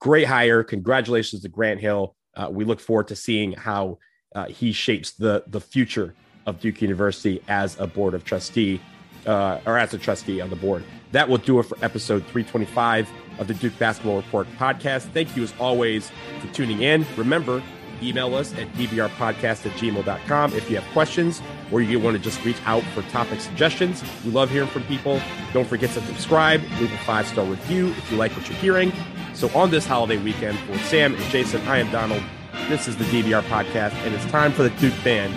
[0.01, 0.63] great hire.
[0.63, 2.15] Congratulations to Grant Hill.
[2.35, 3.99] Uh, we look forward to seeing how
[4.35, 6.15] uh, he shapes the the future
[6.47, 8.81] of Duke University as a board of trustee
[9.27, 10.85] uh, or as a trustee on the board.
[11.13, 15.13] That will do it for episode 325 of the Duke Basketball Report podcast.
[15.13, 17.05] Thank you as always for tuning in.
[17.17, 17.63] Remember,
[18.03, 21.41] email us at dbrpodcast at gmail.com if you have questions
[21.73, 24.03] or you want to just reach out for topic suggestions.
[24.25, 25.21] We love hearing from people.
[25.53, 28.93] Don't forget to subscribe, leave a five star review if you like what you're hearing.
[29.37, 32.23] So, on this holiday weekend, for Sam and Jason, I am Donald.
[32.71, 35.35] This is the DBR podcast, and it's time for the Duke band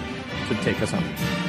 [0.47, 1.48] to take us home.